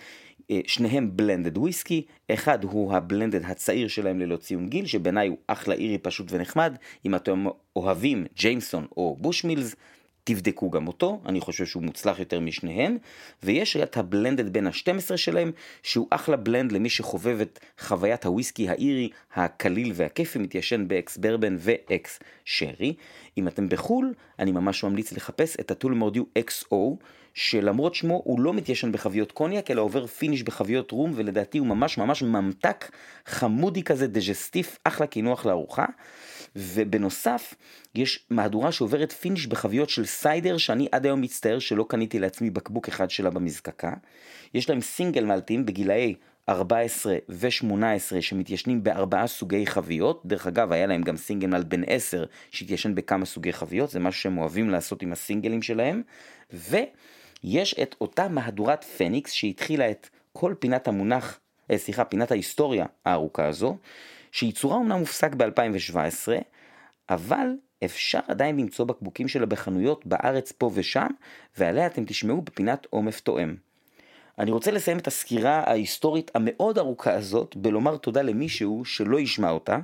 אה, 0.52 0.60
שניהם 0.68 1.18
blended 1.18 1.58
whiskey, 1.58 2.06
אחד 2.32 2.64
הוא 2.64 2.94
ה 2.94 3.00
blended 3.00 3.46
הצעיר 3.46 3.88
שלהם 3.88 4.20
ללא 4.20 4.38
ציון 4.38 4.70
גיל, 4.70 4.86
שבעיניי 4.86 5.28
הוא 5.28 5.38
אחלה 5.48 5.76
אירי 5.76 5.98
פשוט 5.98 6.28
ונחמד, 6.32 6.76
אם 7.06 7.16
אתם 7.16 7.46
אוהבים 7.76 8.26
Jameson 8.36 8.88
או 8.98 9.18
Bushmills, 9.20 9.76
תבדקו 10.24 10.70
גם 10.70 10.88
אותו, 10.88 11.22
אני 11.26 11.42
חושב 11.42 11.66
שהוא 11.66 11.84
מוצלח 11.84 12.20
יותר 12.20 12.40
משניהם, 12.40 12.98
ויש 13.44 13.78
את 13.78 13.98
ה 13.98 14.05
blended 14.05 14.54
בן 14.54 14.68
ה-12 14.68 15.18
שלהם, 15.18 15.52
שהוא 15.84 16.08
אחלה 16.10 16.38
blend 16.38 16.72
למי 16.72 16.90
שחובב 16.90 17.42
את 17.42 17.60
חוויית 17.80 18.26
הוויסקי 18.26 18.70
האירי, 18.70 19.10
הקליל 19.36 19.92
והכיפי, 19.96 20.40
מתיישן 20.40 20.88
ב 20.88 21.18
ex-bourbon 21.18 21.56
ו 21.60 22.20
ex-sherry. 22.46 22.94
אם 23.38 23.48
אתם 23.48 23.70
בחו"ל, 23.70 24.14
אני 24.40 24.52
ממש 24.52 24.84
ממליץ 24.84 25.12
לחפש 25.12 25.58
את 25.60 25.72
ה 25.72 25.74
Tullamore 25.74 25.94
Dew 25.94 26.24
XO, 26.40 26.76
שלמרות 27.34 27.96
שמו 27.96 28.22
הוא 28.26 28.40
לא 28.40 28.54
מתיישן 28.54 28.92
בחביות 28.92 29.32
קוניאק, 29.32 29.72
אלא 29.72 29.82
עובר 29.82 30.08
finish 30.08 30.44
בחביות 30.44 30.92
רום, 30.92 31.12
ולדעתי 31.16 31.58
הוא 31.58 31.68
ממש 31.68 31.98
ממש 31.98 32.24
ממתק 32.24 32.92
חמודי 33.26 33.84
כזה, 33.84 34.08
digestif, 34.08 34.80
אחלה 34.84 35.08
קינוח 35.08 35.46
לארוחה. 35.46 35.86
ובנוסף, 36.56 37.54
יש 37.96 38.26
מהדורה 38.30 38.72
שעוברת 38.72 39.12
finish 39.12 39.48
בחביות 39.48 39.90
של 39.90 40.06
סיידר, 40.06 40.58
שאני 40.58 40.88
עד 40.92 41.06
היום 41.06 41.22
מצטער 41.22 41.60
שלא 41.60 41.86
קניתי 41.90 42.20
לעצמי 42.20 42.50
בקבוק 42.50 42.88
אחד 42.88 43.10
שלה 43.10 43.30
במזקקה. 43.30 43.94
יש 44.54 44.70
להם 44.70 44.82
סינגל 44.82 45.26
מלטים 45.26 45.66
בגילאי 45.66 46.16
14 46.50 47.16
ו-18 47.30 48.22
שמתיישנים 48.22 48.84
בארבעה 48.84 49.28
סוגי 49.28 49.68
חביות, 49.68 50.22
דרך 50.26 50.48
אגב 50.48 50.72
היה 50.72 50.86
להם 50.86 51.02
גם 51.02 51.18
single 51.18 51.48
malt 51.48 51.66
בן 51.66 51.82
10 51.88 52.26
שהתיישן 52.52 52.96
בכמה 52.96 53.26
סוגי 53.26 53.54
חביות, 53.54 53.90
זה 53.90 54.00
משהו 54.00 54.22
שהם 54.22 54.38
אוהבים 54.38 54.70
לעשות 54.70 55.02
עם 55.02 55.12
הסינגלים 55.12 55.62
שלהם, 55.62 56.02
ויש 56.52 57.76
את 57.82 57.96
אותה 58.02 58.28
מהדורת 58.28 58.84
פניקס 58.84 59.32
שהתחילה 59.32 59.92
את 59.92 60.10
כל 60.34 60.54
פינת 60.60 60.88
המונח, 60.88 61.40
אה, 61.72 61.78
סליחה, 61.78 62.06
פינת 62.06 62.32
ההיסטוריה 62.32 62.86
הארוכה 63.06 63.48
הזו, 63.48 63.78
שייצורה 64.34 64.76
אומנם 64.76 65.00
הופסק 65.00 65.36
ב-2017, 65.36 66.32
אבל 67.10 67.48
אפשר 67.86 68.20
עדיין 68.28 68.58
למצוא 68.58 68.86
בקבוקים 68.86 69.28
שלה 69.28 69.46
בחנויות 69.46 70.06
בארץ 70.06 70.52
פה 70.52 70.72
ושם, 70.74 71.08
ועליה 71.58 71.88
אתם 71.88 72.06
תשמעו 72.06 72.42
בפינת 72.42 72.88
עומף 72.90 73.20
תואם. 73.20 73.56
אני 74.40 74.52
רוצה 74.52 74.72
לסיים 74.72 74.98
את 74.98 75.08
הסקירה 75.08 75.64
ההיסטורית 75.66 76.32
המאוד 76.36 76.78
ארוכה 76.78 77.14
הזאת 77.14 77.56
בלומר 77.56 77.98
תודה 77.98 78.22
למישהו 78.22 78.86
שלא 78.86 79.20
ישמע 79.20 79.50
אותה, 79.50 79.78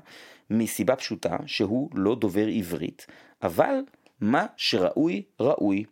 מסיבה 0.50 0.96
פשוטה 0.96 1.38
שהוא 1.46 1.90
לא 1.94 2.16
דובר 2.16 2.48
עברית, 2.48 3.08
אבל 3.44 3.76
מה 4.22 4.46
שראוי 4.58 5.24
ראוי. 5.40 5.84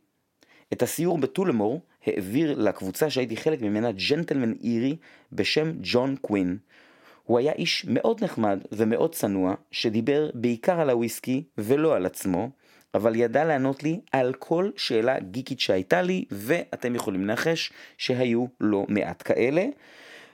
את 0.73 0.81
הסיור 0.81 1.17
בטולמור 1.17 1.81
העביר 2.05 2.59
לקבוצה 2.59 3.09
שהייתי 3.09 3.37
חלק 3.37 3.61
ממנה 3.61 3.91
ג'נטלמן 3.91 4.53
אירי 4.63 4.95
בשם 5.31 5.71
ג'ון 5.81 6.15
קווין. 6.21 6.57
הוא 7.27 7.39
היה 7.39 7.51
איש 7.51 7.85
מאוד 7.89 8.23
נחמד 8.23 8.59
ומאוד 8.71 9.15
צנוע, 9.15 9.55
שדיבר 9.71 10.29
בעיקר 10.33 10.79
על 10.79 10.89
הוויסקי 10.89 11.43
ולא 11.57 11.95
על 11.95 12.05
עצמו, 12.05 12.49
אבל 12.93 13.15
ידע 13.15 13.45
לענות 13.45 13.83
לי 13.83 13.99
על 14.11 14.33
כל 14.33 14.71
שאלה 14.77 15.19
גיקית 15.19 15.59
שהייתה 15.59 16.01
לי, 16.01 16.25
ואתם 16.31 16.95
יכולים 16.95 17.23
לנחש 17.23 17.71
שהיו 17.97 18.45
לא 18.61 18.85
מעט 18.89 19.21
כאלה. 19.25 19.65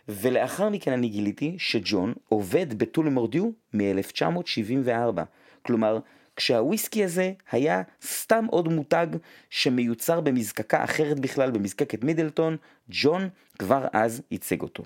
ולאחר 0.10 0.70
מכן 0.70 0.92
אני 0.92 1.08
גיליתי 1.08 1.56
שג'ון 1.58 2.14
עובד 2.30 2.74
בטול 2.74 3.10
מורדיו 3.10 3.50
מ-1974. 3.74 5.22
כלומר, 5.62 6.00
כשהוויסקי 6.36 7.04
הזה 7.04 7.32
היה 7.52 7.82
סתם 8.06 8.46
עוד 8.50 8.68
מותג 8.68 9.08
שמיוצר 9.50 10.22
במזקקה 10.22 10.84
אחרת 10.84 11.20
בכלל, 11.20 11.52
במזקקת 11.52 12.04
מידלטון, 12.04 12.58
ג'ון 12.90 13.30
כבר 13.60 13.86
אז 13.94 14.22
ייצג 14.32 14.62
אותו. 14.62 14.84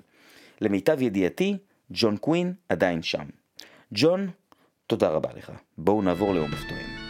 למיטב 0.60 1.02
ידיעתי, 1.02 1.56
ג'ון 1.90 2.16
קווין 2.16 2.54
עדיין 2.68 3.02
שם. 3.02 3.24
ג'ון, 3.92 4.30
תודה 4.86 5.08
רבה 5.08 5.28
לך. 5.36 5.52
בואו 5.78 6.02
נעבור 6.02 6.34
לעומף 6.34 6.64
תואם. 6.68 7.08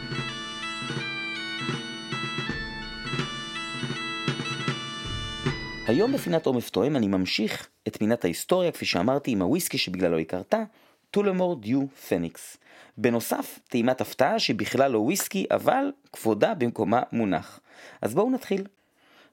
היום 5.87 6.13
בפינת 6.13 6.45
עומף 6.45 6.69
תואם 6.69 6.95
אני 6.95 7.07
ממשיך 7.07 7.69
את 7.87 7.97
פינת 7.97 8.25
ההיסטוריה, 8.25 8.71
כפי 8.71 8.85
שאמרתי, 8.85 9.31
עם 9.31 9.41
הוויסקי 9.41 9.77
שבגללו 9.77 10.17
היא 10.17 10.25
קרתה, 10.25 10.63
Tullamore 11.11 11.55
Dew 11.55 11.87
Phoenix. 11.87 12.57
בנוסף, 12.97 13.59
טעימת 13.67 14.01
הפתעה 14.01 14.39
שבכלל 14.39 14.91
לא 14.91 14.99
וויסקי, 14.99 15.45
אבל 15.51 15.91
כבודה 16.13 16.53
במקומה 16.53 17.01
מונח. 17.11 17.59
אז 18.01 18.13
בואו 18.13 18.29
נתחיל. 18.29 18.63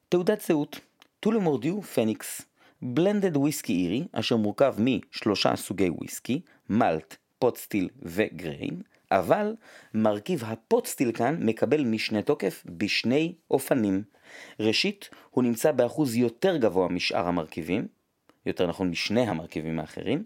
תעודת 0.09 0.40
זהות, 0.40 0.80
Tullamore 1.20 1.59
Dew 1.59 1.82
Phoenix. 1.82 2.42
blended 2.94 3.37
whiskey 3.37 3.72
אירי, 3.72 4.07
אשר 4.12 4.37
מורכב 4.37 4.75
משלושה 4.79 5.57
סוגי 5.57 5.90
וויסקי, 5.90 6.40
malt, 6.70 7.16
pot 7.38 7.57
still 7.57 7.88
ו 8.02 8.14
grain, 8.14 8.82
אבל 9.11 9.55
מרכיב 9.94 10.44
ה 10.44 10.52
pot 10.52 10.75
still 10.75 11.12
כאן 11.12 11.37
מקבל 11.40 11.85
משנה 11.85 12.22
תוקף 12.22 12.64
בשני 12.66 13.35
אופנים. 13.51 14.03
ראשית, 14.61 15.11
הוא 15.31 15.44
נמצא 15.44 15.72
באחוז 15.72 16.16
יותר 16.16 16.57
גבוה 16.57 16.88
משאר 16.88 17.29
המרכיבים, 17.29 17.87
יותר 18.46 18.66
נכון 18.66 18.90
משני 18.90 19.20
המרכיבים 19.20 19.81
האחרים. 19.81 20.25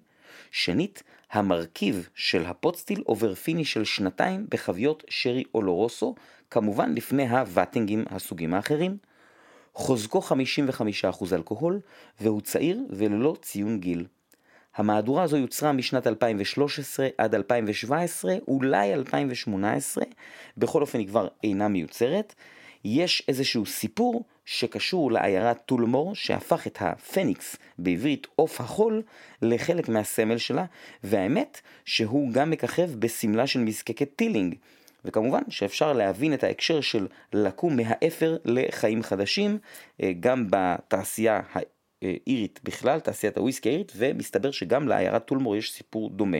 שנית, 0.50 1.02
המרכיב 1.32 2.08
של 2.14 2.44
הפוטסטיל 2.44 3.02
עובר 3.06 3.34
פיני 3.34 3.64
של 3.64 3.84
שנתיים 3.84 4.46
בחביות 4.50 5.04
שרי 5.08 5.44
אולורוסו, 5.54 6.14
כמובן 6.50 6.94
לפני 6.94 7.28
הוואטינגים 7.28 8.04
הסוגים 8.10 8.54
האחרים. 8.54 8.96
חוזקו 9.80 10.20
55% 10.20 11.34
אלכוהול, 11.34 11.80
והוא 12.20 12.40
צעיר 12.40 12.80
וללא 12.90 13.36
ציון 13.42 13.80
גיל. 13.80 14.06
המהדורה 14.76 15.22
הזו 15.22 15.36
יוצרה 15.36 15.72
משנת 15.72 16.06
2013 16.06 17.08
עד 17.18 17.34
2017, 17.34 18.34
אולי 18.48 18.94
2018, 18.94 20.04
בכל 20.56 20.80
אופן 20.80 20.98
היא 20.98 21.08
כבר 21.08 21.28
אינה 21.44 21.68
מיוצרת. 21.68 22.34
יש 22.84 23.22
איזשהו 23.28 23.66
סיפור 23.66 24.24
שקשור 24.44 25.12
לעיירת 25.12 25.58
טולמור, 25.66 26.14
שהפך 26.14 26.66
את 26.66 26.78
הפניקס, 26.80 27.56
בעברית 27.78 28.26
עוף 28.36 28.60
החול, 28.60 29.02
לחלק 29.42 29.88
מהסמל 29.88 30.38
שלה, 30.38 30.64
והאמת 31.04 31.60
שהוא 31.84 32.32
גם 32.32 32.50
מככב 32.50 32.90
בסמלה 32.98 33.46
של 33.46 33.60
מזקקת 33.60 34.08
טילינג. 34.16 34.54
וכמובן 35.04 35.42
שאפשר 35.48 35.92
להבין 35.92 36.34
את 36.34 36.44
ההקשר 36.44 36.80
של 36.80 37.06
לקום 37.32 37.76
מהאפר 37.76 38.36
לחיים 38.44 39.02
חדשים, 39.02 39.58
אה, 40.02 40.12
גם 40.20 40.46
בתעשייה 40.50 41.40
האירית 42.02 42.60
בכלל, 42.64 43.00
תעשיית 43.00 43.38
הוויסקי 43.38 43.68
האירית, 43.68 43.92
ומסתבר 43.96 44.50
שגם 44.50 44.88
לעיירת 44.88 45.24
טולמור 45.24 45.56
יש 45.56 45.72
סיפור 45.72 46.10
דומה. 46.10 46.38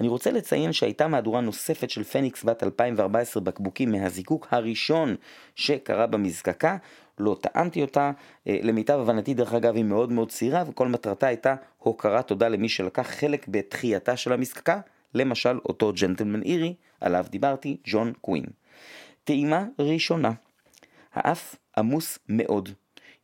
אני 0.00 0.08
רוצה 0.08 0.30
לציין 0.30 0.72
שהייתה 0.72 1.08
מהדורה 1.08 1.40
נוספת 1.40 1.90
של 1.90 2.04
פניקס 2.04 2.44
בת 2.44 2.62
2014 2.62 3.42
בקבוקים 3.42 3.92
מהזיקוק 3.92 4.48
הראשון 4.50 5.16
שקרה 5.54 6.06
במזקקה, 6.06 6.76
לא 7.18 7.36
טענתי 7.40 7.82
אותה, 7.82 8.12
אה, 8.48 8.58
למיטב 8.62 8.98
הבנתי 9.00 9.34
דרך 9.34 9.54
אגב 9.54 9.76
היא 9.76 9.84
מאוד 9.84 10.12
מאוד 10.12 10.30
צעירה 10.30 10.64
וכל 10.68 10.88
מטרתה 10.88 11.26
הייתה 11.26 11.54
הוקרת 11.78 12.26
תודה 12.26 12.48
למי 12.48 12.68
שלקח 12.68 13.10
חלק 13.10 13.48
בתחייתה 13.48 14.16
של 14.16 14.32
המזקקה, 14.32 14.80
למשל 15.14 15.58
אותו 15.58 15.92
ג'נטלמן 16.00 16.42
אירי 16.42 16.74
עליו 17.00 17.26
דיברתי, 17.30 17.76
ג'ון 17.84 18.12
קווין. 18.20 18.44
טעימה 19.24 19.64
ראשונה, 19.78 20.32
האף 21.12 21.56
עמוס 21.76 22.18
מאוד, 22.28 22.68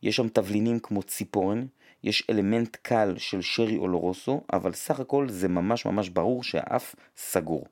יש 0.03 0.15
שם 0.15 0.27
תבלינים 0.27 0.79
כמו 0.79 1.03
ציפורן, 1.03 1.65
יש 2.03 2.23
אלמנט 2.29 2.75
קל 2.81 3.13
של 3.17 3.41
שרי 3.41 3.77
אולורוסו, 3.77 4.41
אבל 4.53 4.73
סך 4.73 4.99
הכל 4.99 5.29
זה 5.29 5.47
ממש 5.47 5.85
ממש 5.85 6.09
ברור 6.09 6.43
שהאף 6.43 6.95
סגור. 7.17 7.65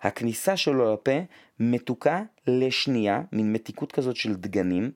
הכניסה 0.00 0.56
שלו 0.56 0.94
לפה 0.94 1.18
מתוקה 1.60 2.22
לשנייה, 2.46 3.22
מין 3.32 3.52
מתיקות 3.52 3.92
כזאת 3.92 4.16
של 4.16 4.34
דגנים, 4.34 4.90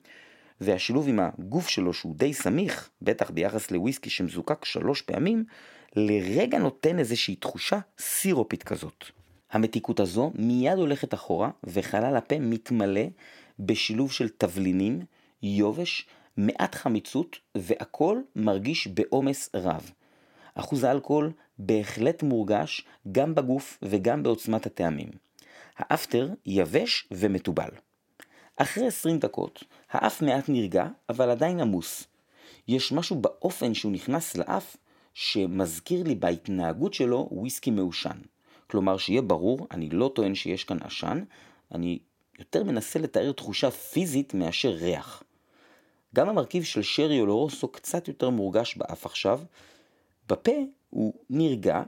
והשילוב 0.60 1.08
עם 1.08 1.20
הגוף 1.20 1.68
שלו 1.68 1.92
שהוא 1.92 2.16
די 2.16 2.34
סמיך, 2.34 2.90
בטח 3.02 3.30
ביחס 3.30 3.70
לוויסקי 3.70 4.10
שמזוקק 4.10 4.64
שלוש 4.64 5.02
פעמים, 5.02 5.44
לרגע 5.96 6.58
נותן 6.58 6.98
איזושהי 6.98 7.36
תחושה 7.36 7.78
סירופית 7.98 8.62
כזאת. 8.62 9.04
המתיקות 9.52 10.00
הזו 10.00 10.32
מיד 10.34 10.78
הולכת 10.78 11.14
אחורה, 11.14 11.50
וחלל 11.64 12.16
הפה 12.16 12.38
מתמלא 12.38 13.04
בשילוב 13.58 14.12
של 14.12 14.28
תבלינים, 14.28 15.00
יובש, 15.42 16.06
מעט 16.36 16.74
חמיצות, 16.74 17.38
והכל 17.54 18.20
מרגיש 18.36 18.86
בעומס 18.86 19.50
רב. 19.54 19.90
אחוז 20.54 20.84
האלכוהול 20.84 21.32
בהחלט 21.58 22.22
מורגש 22.22 22.84
גם 23.12 23.34
בגוף 23.34 23.78
וגם 23.82 24.22
בעוצמת 24.22 24.66
הטעמים. 24.66 25.08
האפטר 25.76 26.28
יבש 26.46 27.08
ומתובל. 27.10 27.70
אחרי 28.62 28.86
20 28.86 29.18
דקות, 29.18 29.64
האף 29.90 30.22
מעט 30.22 30.48
נרגע, 30.48 30.86
אבל 31.08 31.30
עדיין 31.30 31.60
עמוס. 31.60 32.06
יש 32.68 32.92
משהו 32.92 33.16
באופן 33.16 33.74
שהוא 33.74 33.92
נכנס 33.92 34.36
לאף 34.36 34.76
שמזכיר 35.14 36.02
לי 36.02 36.14
בהתנהגות 36.14 36.94
שלו 36.94 37.28
וויסקי 37.32 37.70
מעושן. 37.70 38.18
כלומר, 38.66 38.96
שיהיה 38.96 39.22
ברור, 39.22 39.66
אני 39.70 39.88
לא 39.90 40.10
טוען 40.14 40.34
שיש 40.34 40.64
כאן 40.64 40.76
עשן, 40.82 41.24
אני 41.74 41.98
יותר 42.38 42.64
מנסה 42.64 42.98
לתאר 42.98 43.32
תחושה 43.32 43.70
פיזית 43.70 44.34
מאשר 44.34 44.70
ריח. 44.70 45.22
גם 46.14 46.28
המרכיב 46.28 46.62
של 46.62 46.82
שרי 46.82 47.20
אולורוסו 47.20 47.68
קצת 47.68 48.08
יותר 48.08 48.30
מורגש 48.30 48.76
באף 48.76 49.06
עכשיו, 49.06 49.40
בפה 50.28 50.56
הוא 50.90 51.14
נרגע, 51.30 51.82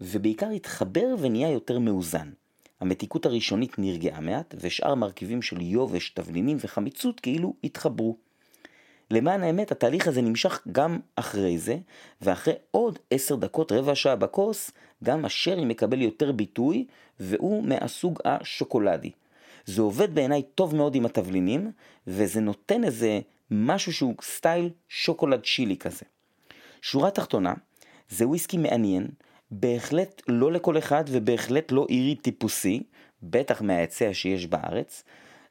ובעיקר 0.00 0.48
התחבר 0.50 1.14
ונהיה 1.18 1.50
יותר 1.50 1.78
מאוזן. 1.78 2.30
המתיקות 2.82 3.26
הראשונית 3.26 3.78
נרגעה 3.78 4.20
מעט, 4.20 4.54
ושאר 4.60 4.92
המרכיבים 4.92 5.42
של 5.42 5.60
יובש, 5.60 6.10
תבלינים 6.10 6.56
וחמיצות 6.60 7.20
כאילו 7.20 7.54
התחברו. 7.64 8.16
למען 9.10 9.42
האמת, 9.42 9.72
התהליך 9.72 10.08
הזה 10.08 10.22
נמשך 10.22 10.62
גם 10.72 10.98
אחרי 11.16 11.58
זה, 11.58 11.78
ואחרי 12.20 12.54
עוד 12.70 12.98
עשר 13.10 13.36
דקות, 13.36 13.72
רבע 13.72 13.94
שעה 13.94 14.16
בכוס, 14.16 14.70
גם 15.04 15.24
השרי 15.24 15.64
מקבל 15.64 16.02
יותר 16.02 16.32
ביטוי, 16.32 16.86
והוא 17.20 17.64
מהסוג 17.64 18.18
השוקולדי. 18.24 19.10
זה 19.64 19.82
עובד 19.82 20.14
בעיניי 20.14 20.42
טוב 20.54 20.76
מאוד 20.76 20.94
עם 20.94 21.06
התבלינים, 21.06 21.70
וזה 22.06 22.40
נותן 22.40 22.84
איזה 22.84 23.20
משהו 23.50 23.92
שהוא 23.92 24.14
סטייל 24.22 24.70
שוקולד 24.88 25.40
צ'ילי 25.44 25.76
כזה. 25.76 26.04
שורה 26.82 27.10
תחתונה, 27.10 27.54
זה 28.08 28.28
וויסקי 28.28 28.56
מעניין, 28.56 29.08
בהחלט 29.54 30.22
לא 30.28 30.52
לכל 30.52 30.78
אחד 30.78 31.04
ובהחלט 31.08 31.72
לא 31.72 31.86
אירי 31.88 32.14
טיפוסי, 32.14 32.82
בטח 33.22 33.62
מההיצע 33.62 34.08
שיש 34.12 34.46
בארץ, 34.46 35.04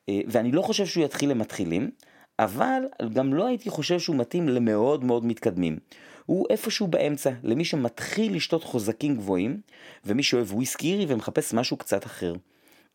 אה, 0.10 0.22
ואני 0.28 0.52
לא 0.52 0.62
חושב 0.62 0.86
שהוא 0.86 1.06
יתחיל 1.06 1.30
למתחילים, 1.30 1.92
אבל 2.40 2.82
גם 3.14 3.34
לא 3.34 3.48
הייתי 3.48 3.70
חושב 3.70 4.00
שהוא 4.00 4.16
מתאים 4.16 4.50
למאוד 4.50 5.04
מאוד 5.04 5.26
מתקדמים. 5.26 5.78
הוא 6.26 6.46
איפשהו 6.50 6.88
באמצע, 6.88 7.32
למי 7.44 7.66
שמתחיל 7.66 8.36
לשתות 8.36 8.64
חוזקים 8.64 9.16
גבוהים, 9.16 9.62
ומי 10.06 10.24
שאוהב 10.24 10.54
וויסקי 10.54 10.92
אירי 10.92 11.06
ומחפש 11.08 11.54
משהו 11.54 11.78
קצת 11.78 12.06
אחר. 12.06 12.34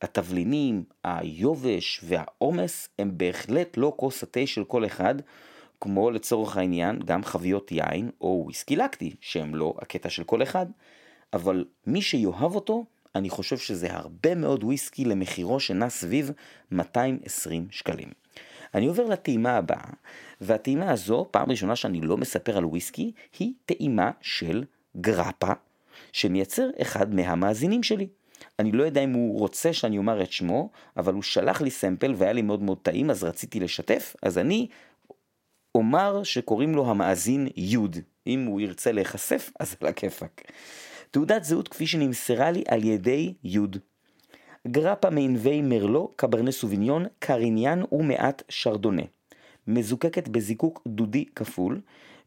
התבלינים, 0.02 0.84
היובש 1.04 2.00
והעומס 2.04 2.88
הם 2.98 3.10
בהחלט 3.14 3.76
לא 3.76 3.92
כוס 3.96 4.22
התה 4.22 4.46
של 4.46 4.64
כל 4.64 4.86
אחד, 4.86 5.14
כמו 5.80 6.10
לצורך 6.10 6.56
העניין 6.56 6.98
גם 7.04 7.24
חביות 7.24 7.72
יין 7.72 8.10
או 8.20 8.42
וויסקי 8.44 8.76
לקטי, 8.76 9.14
שהם 9.20 9.54
לא 9.54 9.74
הקטע 9.78 10.10
של 10.10 10.24
כל 10.24 10.42
אחד, 10.42 10.66
אבל 11.32 11.64
מי 11.86 12.02
שיאהב 12.02 12.54
אותו, 12.54 12.84
אני 13.14 13.30
חושב 13.30 13.58
שזה 13.58 13.92
הרבה 13.92 14.34
מאוד 14.34 14.64
וויסקי 14.64 15.04
למחירו 15.04 15.60
שנע 15.60 15.88
סביב 15.88 16.30
220 16.70 17.66
שקלים. 17.70 18.08
אני 18.74 18.86
עובר 18.86 19.06
לטעימה 19.06 19.56
הבאה, 19.56 19.90
והטעימה 20.40 20.90
הזו, 20.90 21.28
פעם 21.30 21.50
ראשונה 21.50 21.76
שאני 21.76 22.00
לא 22.00 22.16
מספר 22.16 22.56
על 22.56 22.64
וויסקי, 22.64 23.12
היא 23.38 23.52
טעימה 23.66 24.10
של 24.20 24.64
גרפה, 24.96 25.52
שמייצר 26.12 26.68
אחד 26.82 27.14
מהמאזינים 27.14 27.82
שלי. 27.82 28.06
אני 28.58 28.72
לא 28.72 28.82
יודע 28.82 29.04
אם 29.04 29.12
הוא 29.12 29.38
רוצה 29.38 29.72
שאני 29.72 29.98
אומר 29.98 30.22
את 30.22 30.32
שמו, 30.32 30.70
אבל 30.96 31.14
הוא 31.14 31.22
שלח 31.22 31.60
לי 31.60 31.70
סמפל 31.70 32.14
והיה 32.16 32.32
לי 32.32 32.42
מאוד 32.42 32.62
מאוד 32.62 32.78
טעים, 32.82 33.10
אז 33.10 33.24
רציתי 33.24 33.60
לשתף, 33.60 34.16
אז 34.22 34.38
אני 34.38 34.66
אומר 35.76 36.22
שקוראים 36.22 36.74
לו 36.74 36.90
המאזין 36.90 37.48
יוד. 37.56 37.96
אם 38.26 38.44
הוא 38.44 38.60
ירצה 38.60 38.92
להיחשף, 38.92 39.50
אז 39.60 39.76
על 39.80 39.88
הכיפאק. 39.88 40.42
תעודת 41.10 41.44
זהות 41.44 41.68
כפי 41.68 41.86
שנמסרה 41.86 42.50
לי 42.50 42.64
על 42.68 42.84
ידי 42.84 43.34
יוד. 43.44 43.76
גרפה 44.68 45.10
מענבי 45.10 45.62
מרלו, 45.62 46.12
קברנה 46.16 46.52
סוביניון, 46.52 47.06
קריניאן 47.18 47.82
ומעט 47.92 48.42
שרדונה. 48.48 49.02
מזוקקת 49.66 50.28
בזיקוק 50.28 50.82
דודי 50.86 51.24
כפול, 51.34 51.80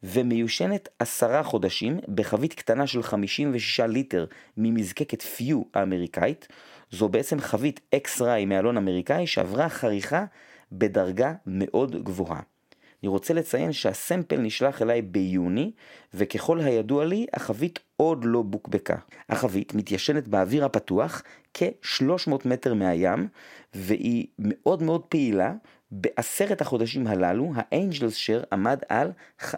ומיושנת 0.03 0.89
עשרה 0.99 1.43
חודשים 1.43 1.99
בחבית 2.15 2.53
קטנה 2.53 2.87
של 2.87 3.03
56 3.03 3.79
ליטר 3.79 4.25
ממזקקת 4.57 5.21
FEW 5.21 5.61
האמריקאית. 5.73 6.47
זו 6.91 7.09
בעצם 7.09 7.39
חבית 7.39 7.79
ex-rye 7.95 8.45
מאלון 8.45 8.77
אמריקאי 8.77 9.27
שעברה 9.27 9.69
חריכה 9.69 10.25
בדרגה 10.71 11.33
מאוד 11.45 12.03
גבוהה. 12.03 12.41
אני 13.03 13.09
רוצה 13.09 13.33
לציין 13.33 13.73
שה 13.73 13.95
sample 13.95 14.37
נשלח 14.37 14.81
אליי 14.81 15.01
ביוני, 15.01 15.71
וככל 16.13 16.59
הידוע 16.59 17.05
לי, 17.05 17.25
החבית 17.33 17.79
עוד 17.97 18.25
לא 18.25 18.41
בוקבקה. 18.41 18.95
החבית 19.29 19.73
מתיישנת 19.73 20.27
באוויר 20.27 20.65
הפתוח 20.65 21.23
כ-300 21.53 22.31
מטר 22.45 22.73
מהים, 22.73 23.27
והיא 23.73 24.27
מאוד 24.39 24.83
מאוד 24.83 25.01
פעילה. 25.01 25.53
בעשרת 25.91 26.61
החודשים 26.61 27.07
הללו, 27.07 27.51
האנג'לס 27.55 28.15
שר 28.15 28.43
עמד 28.51 28.79
על 28.89 29.11
25% 29.41 29.51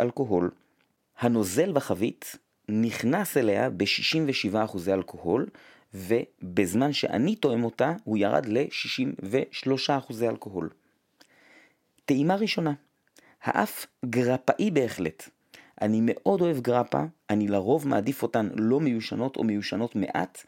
אלכוהול. 0.00 0.50
הנוזל 1.18 1.72
בחבית 1.72 2.38
נכנס 2.68 3.36
אליה 3.36 3.70
ב-67% 3.70 4.78
אלכוהול, 4.88 5.46
ובזמן 5.94 6.92
שאני 6.92 7.36
תואם 7.36 7.64
אותה, 7.64 7.92
הוא 8.04 8.18
ירד 8.18 8.46
ל-63% 8.46 10.14
אלכוהול. 10.22 10.68
טעימה 12.08 12.34
ראשונה, 12.34 12.72
האף 13.42 13.86
גרפאי 14.04 14.70
בהחלט. 14.70 15.28
אני 15.82 16.00
מאוד 16.02 16.40
אוהב 16.40 16.60
גרפה, 16.60 17.02
אני 17.30 17.48
לרוב 17.48 17.88
מעדיף 17.88 18.22
אותן 18.22 18.48
לא 18.54 18.80
מיושנות 18.80 19.36
או 19.36 19.44
מיושנות 19.44 19.96
מעט, 19.96 20.44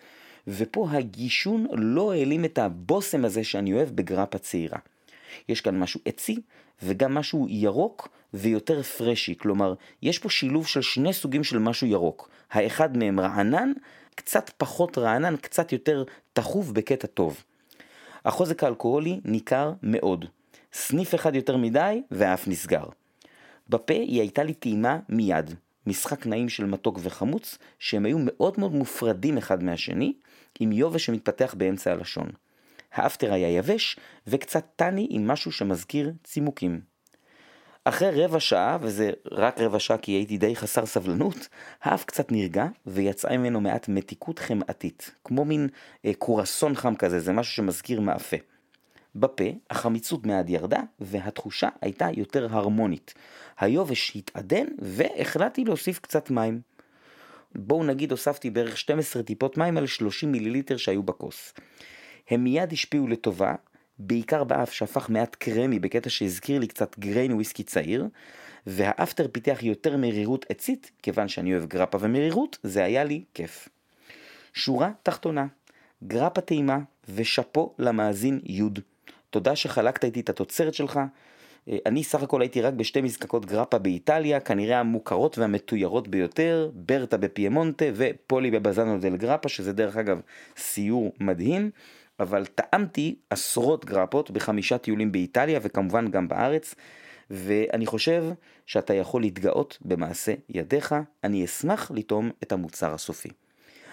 ופה 0.46 0.88
הגישון 0.90 1.66
לא 1.72 2.12
העלים 2.12 2.44
את 2.44 2.58
הבושם 2.58 3.24
הזה 3.24 3.44
שאני 3.44 3.72
אוהב 3.72 3.88
בגרפה 3.88 4.38
צעירה. 4.38 4.78
יש 5.48 5.60
כאן 5.60 5.78
משהו 5.78 6.00
עצי 6.04 6.40
וגם 6.82 7.14
משהו 7.14 7.46
ירוק 7.48 8.08
ויותר 8.34 8.82
פרשי, 8.82 9.34
כלומר, 9.38 9.74
יש 10.02 10.18
פה 10.18 10.30
שילוב 10.30 10.66
של 10.66 10.82
שני 10.82 11.12
סוגים 11.12 11.44
של 11.44 11.58
משהו 11.58 11.86
ירוק. 11.86 12.30
האחד 12.50 12.96
מהם 12.96 13.20
רענן, 13.20 13.72
קצת 14.14 14.50
פחות 14.56 14.98
רענן, 14.98 15.36
קצת 15.36 15.72
יותר 15.72 16.04
תכוף 16.32 16.70
בקטע 16.70 17.06
טוב. 17.06 17.44
החוזק 18.24 18.64
האלכוהולי 18.64 19.20
ניכר 19.24 19.72
מאוד. 19.82 20.24
סניף 20.72 21.14
אחד 21.14 21.34
יותר 21.34 21.56
מדי 21.56 22.02
והאף 22.10 22.48
נסגר. 22.48 22.84
בפה 23.68 23.94
היא 23.94 24.20
הייתה 24.20 24.42
לי 24.42 24.54
טעימה 24.54 24.98
מיד, 25.08 25.54
משחק 25.86 26.26
נעים 26.26 26.48
של 26.48 26.66
מתוק 26.66 26.98
וחמוץ, 27.02 27.58
שהם 27.78 28.06
היו 28.06 28.16
מאוד 28.20 28.54
מאוד 28.58 28.72
מופרדים 28.72 29.38
אחד 29.38 29.62
מהשני, 29.62 30.12
עם 30.60 30.72
יובש 30.72 31.06
שמתפתח 31.06 31.54
באמצע 31.58 31.92
הלשון. 31.92 32.30
האפטר 32.92 33.32
היה 33.32 33.50
יבש, 33.50 33.96
וקצת 34.26 34.64
טני 34.76 35.06
עם 35.10 35.26
משהו 35.26 35.52
שמזכיר 35.52 36.12
צימוקים. 36.24 36.80
אחרי 37.84 38.24
רבע 38.24 38.40
שעה, 38.40 38.78
וזה 38.80 39.10
רק 39.30 39.60
רבע 39.60 39.78
שעה 39.78 39.98
כי 39.98 40.12
הייתי 40.12 40.38
די 40.38 40.56
חסר 40.56 40.86
סבלנות, 40.86 41.48
האף 41.82 42.04
קצת 42.04 42.32
נרגע, 42.32 42.66
ויצאה 42.86 43.36
ממנו 43.36 43.60
מעט 43.60 43.88
מתיקות 43.88 44.38
חמאתית, 44.38 45.10
כמו 45.24 45.44
מין 45.44 45.68
אה, 46.04 46.14
קורסון 46.18 46.74
חם 46.74 46.94
כזה, 46.94 47.20
זה 47.20 47.32
משהו 47.32 47.52
שמזכיר 47.52 48.00
מאפה. 48.00 48.36
בפה 49.14 49.44
החמיצות 49.70 50.26
מעט 50.26 50.48
ירדה 50.48 50.80
והתחושה 51.00 51.68
הייתה 51.80 52.08
יותר 52.16 52.46
הרמונית. 52.50 53.14
היובש 53.58 54.16
התעדן 54.16 54.66
והחלטתי 54.78 55.64
להוסיף 55.64 55.98
קצת 55.98 56.30
מים. 56.30 56.60
בואו 57.54 57.84
נגיד 57.84 58.10
הוספתי 58.10 58.50
בערך 58.50 58.78
12 58.78 59.22
טיפות 59.22 59.58
מים 59.58 59.76
על 59.76 59.86
30 59.86 60.32
מיליליטר 60.32 60.76
שהיו 60.76 61.02
בכוס. 61.02 61.54
הם 62.30 62.44
מיד 62.44 62.72
השפיעו 62.72 63.08
לטובה, 63.08 63.54
בעיקר 63.98 64.44
באף 64.44 64.72
שהפך 64.72 65.10
מעט 65.10 65.34
קרמי 65.34 65.78
בקטע 65.78 66.10
שהזכיר 66.10 66.58
לי 66.58 66.66
קצת 66.66 66.98
גריין 66.98 67.32
וויסקי 67.32 67.62
צעיר, 67.62 68.06
והאפטר 68.66 69.28
פיתח 69.32 69.58
יותר 69.62 69.96
מרירות 69.96 70.46
עצית, 70.48 70.90
כיוון 71.02 71.28
שאני 71.28 71.52
אוהב 71.52 71.66
גרפה 71.66 71.98
ומרירות, 72.00 72.58
זה 72.62 72.84
היה 72.84 73.04
לי 73.04 73.24
כיף. 73.34 73.68
שורה 74.52 74.90
תחתונה, 75.02 75.46
גרפה 76.04 76.40
טעימה 76.40 76.78
ושאפו 77.08 77.74
למאזין 77.78 78.40
יוד. 78.44 78.78
תודה 79.30 79.56
שחלקת 79.56 80.04
איתי 80.04 80.20
את 80.20 80.28
התוצרת 80.28 80.74
שלך. 80.74 81.00
אה, 81.68 81.78
אני 81.86 82.04
סך 82.04 82.22
הכל 82.22 82.40
הייתי 82.40 82.62
רק 82.62 82.74
בשתי 82.74 83.00
מזקקות 83.00 83.46
גרפה 83.46 83.78
באיטליה, 83.78 84.40
כנראה 84.40 84.80
המוכרות 84.80 85.38
והמתוירות 85.38 86.08
ביותר, 86.08 86.70
ברטה 86.74 87.16
בפיימונטה 87.16 87.84
ופולי 87.94 88.50
בבזנו 88.50 88.98
דל 88.98 89.16
גרפה, 89.16 89.48
שזה 89.48 89.72
דרך 89.72 89.96
אגב 89.96 90.20
סיור 90.56 91.12
מדהים, 91.20 91.70
אבל 92.20 92.46
טעמתי 92.46 93.14
עשרות 93.30 93.84
גרפות 93.84 94.30
בחמישה 94.30 94.78
טיולים 94.78 95.12
באיטליה 95.12 95.60
וכמובן 95.62 96.10
גם 96.10 96.28
בארץ, 96.28 96.74
ואני 97.30 97.86
חושב 97.86 98.24
שאתה 98.66 98.94
יכול 98.94 99.22
להתגאות 99.22 99.78
במעשה 99.80 100.34
ידיך, 100.48 100.94
אני 101.24 101.44
אשמח 101.44 101.90
לטעום 101.94 102.30
את 102.42 102.52
המוצר 102.52 102.94
הסופי. 102.94 103.28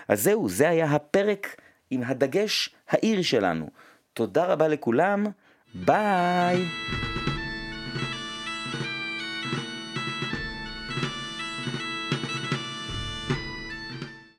אז 0.08 0.24
זהו, 0.24 0.50
זה 0.50 0.70
היה 0.70 0.86
הפרק 0.86 1.62
עם 1.90 2.04
הדגש 2.04 2.76
העיר 2.90 3.22
שלנו. 3.22 3.70
תודה 4.18 4.46
רבה 4.46 4.68
לכולם, 4.68 5.26
ביי! 5.76 6.66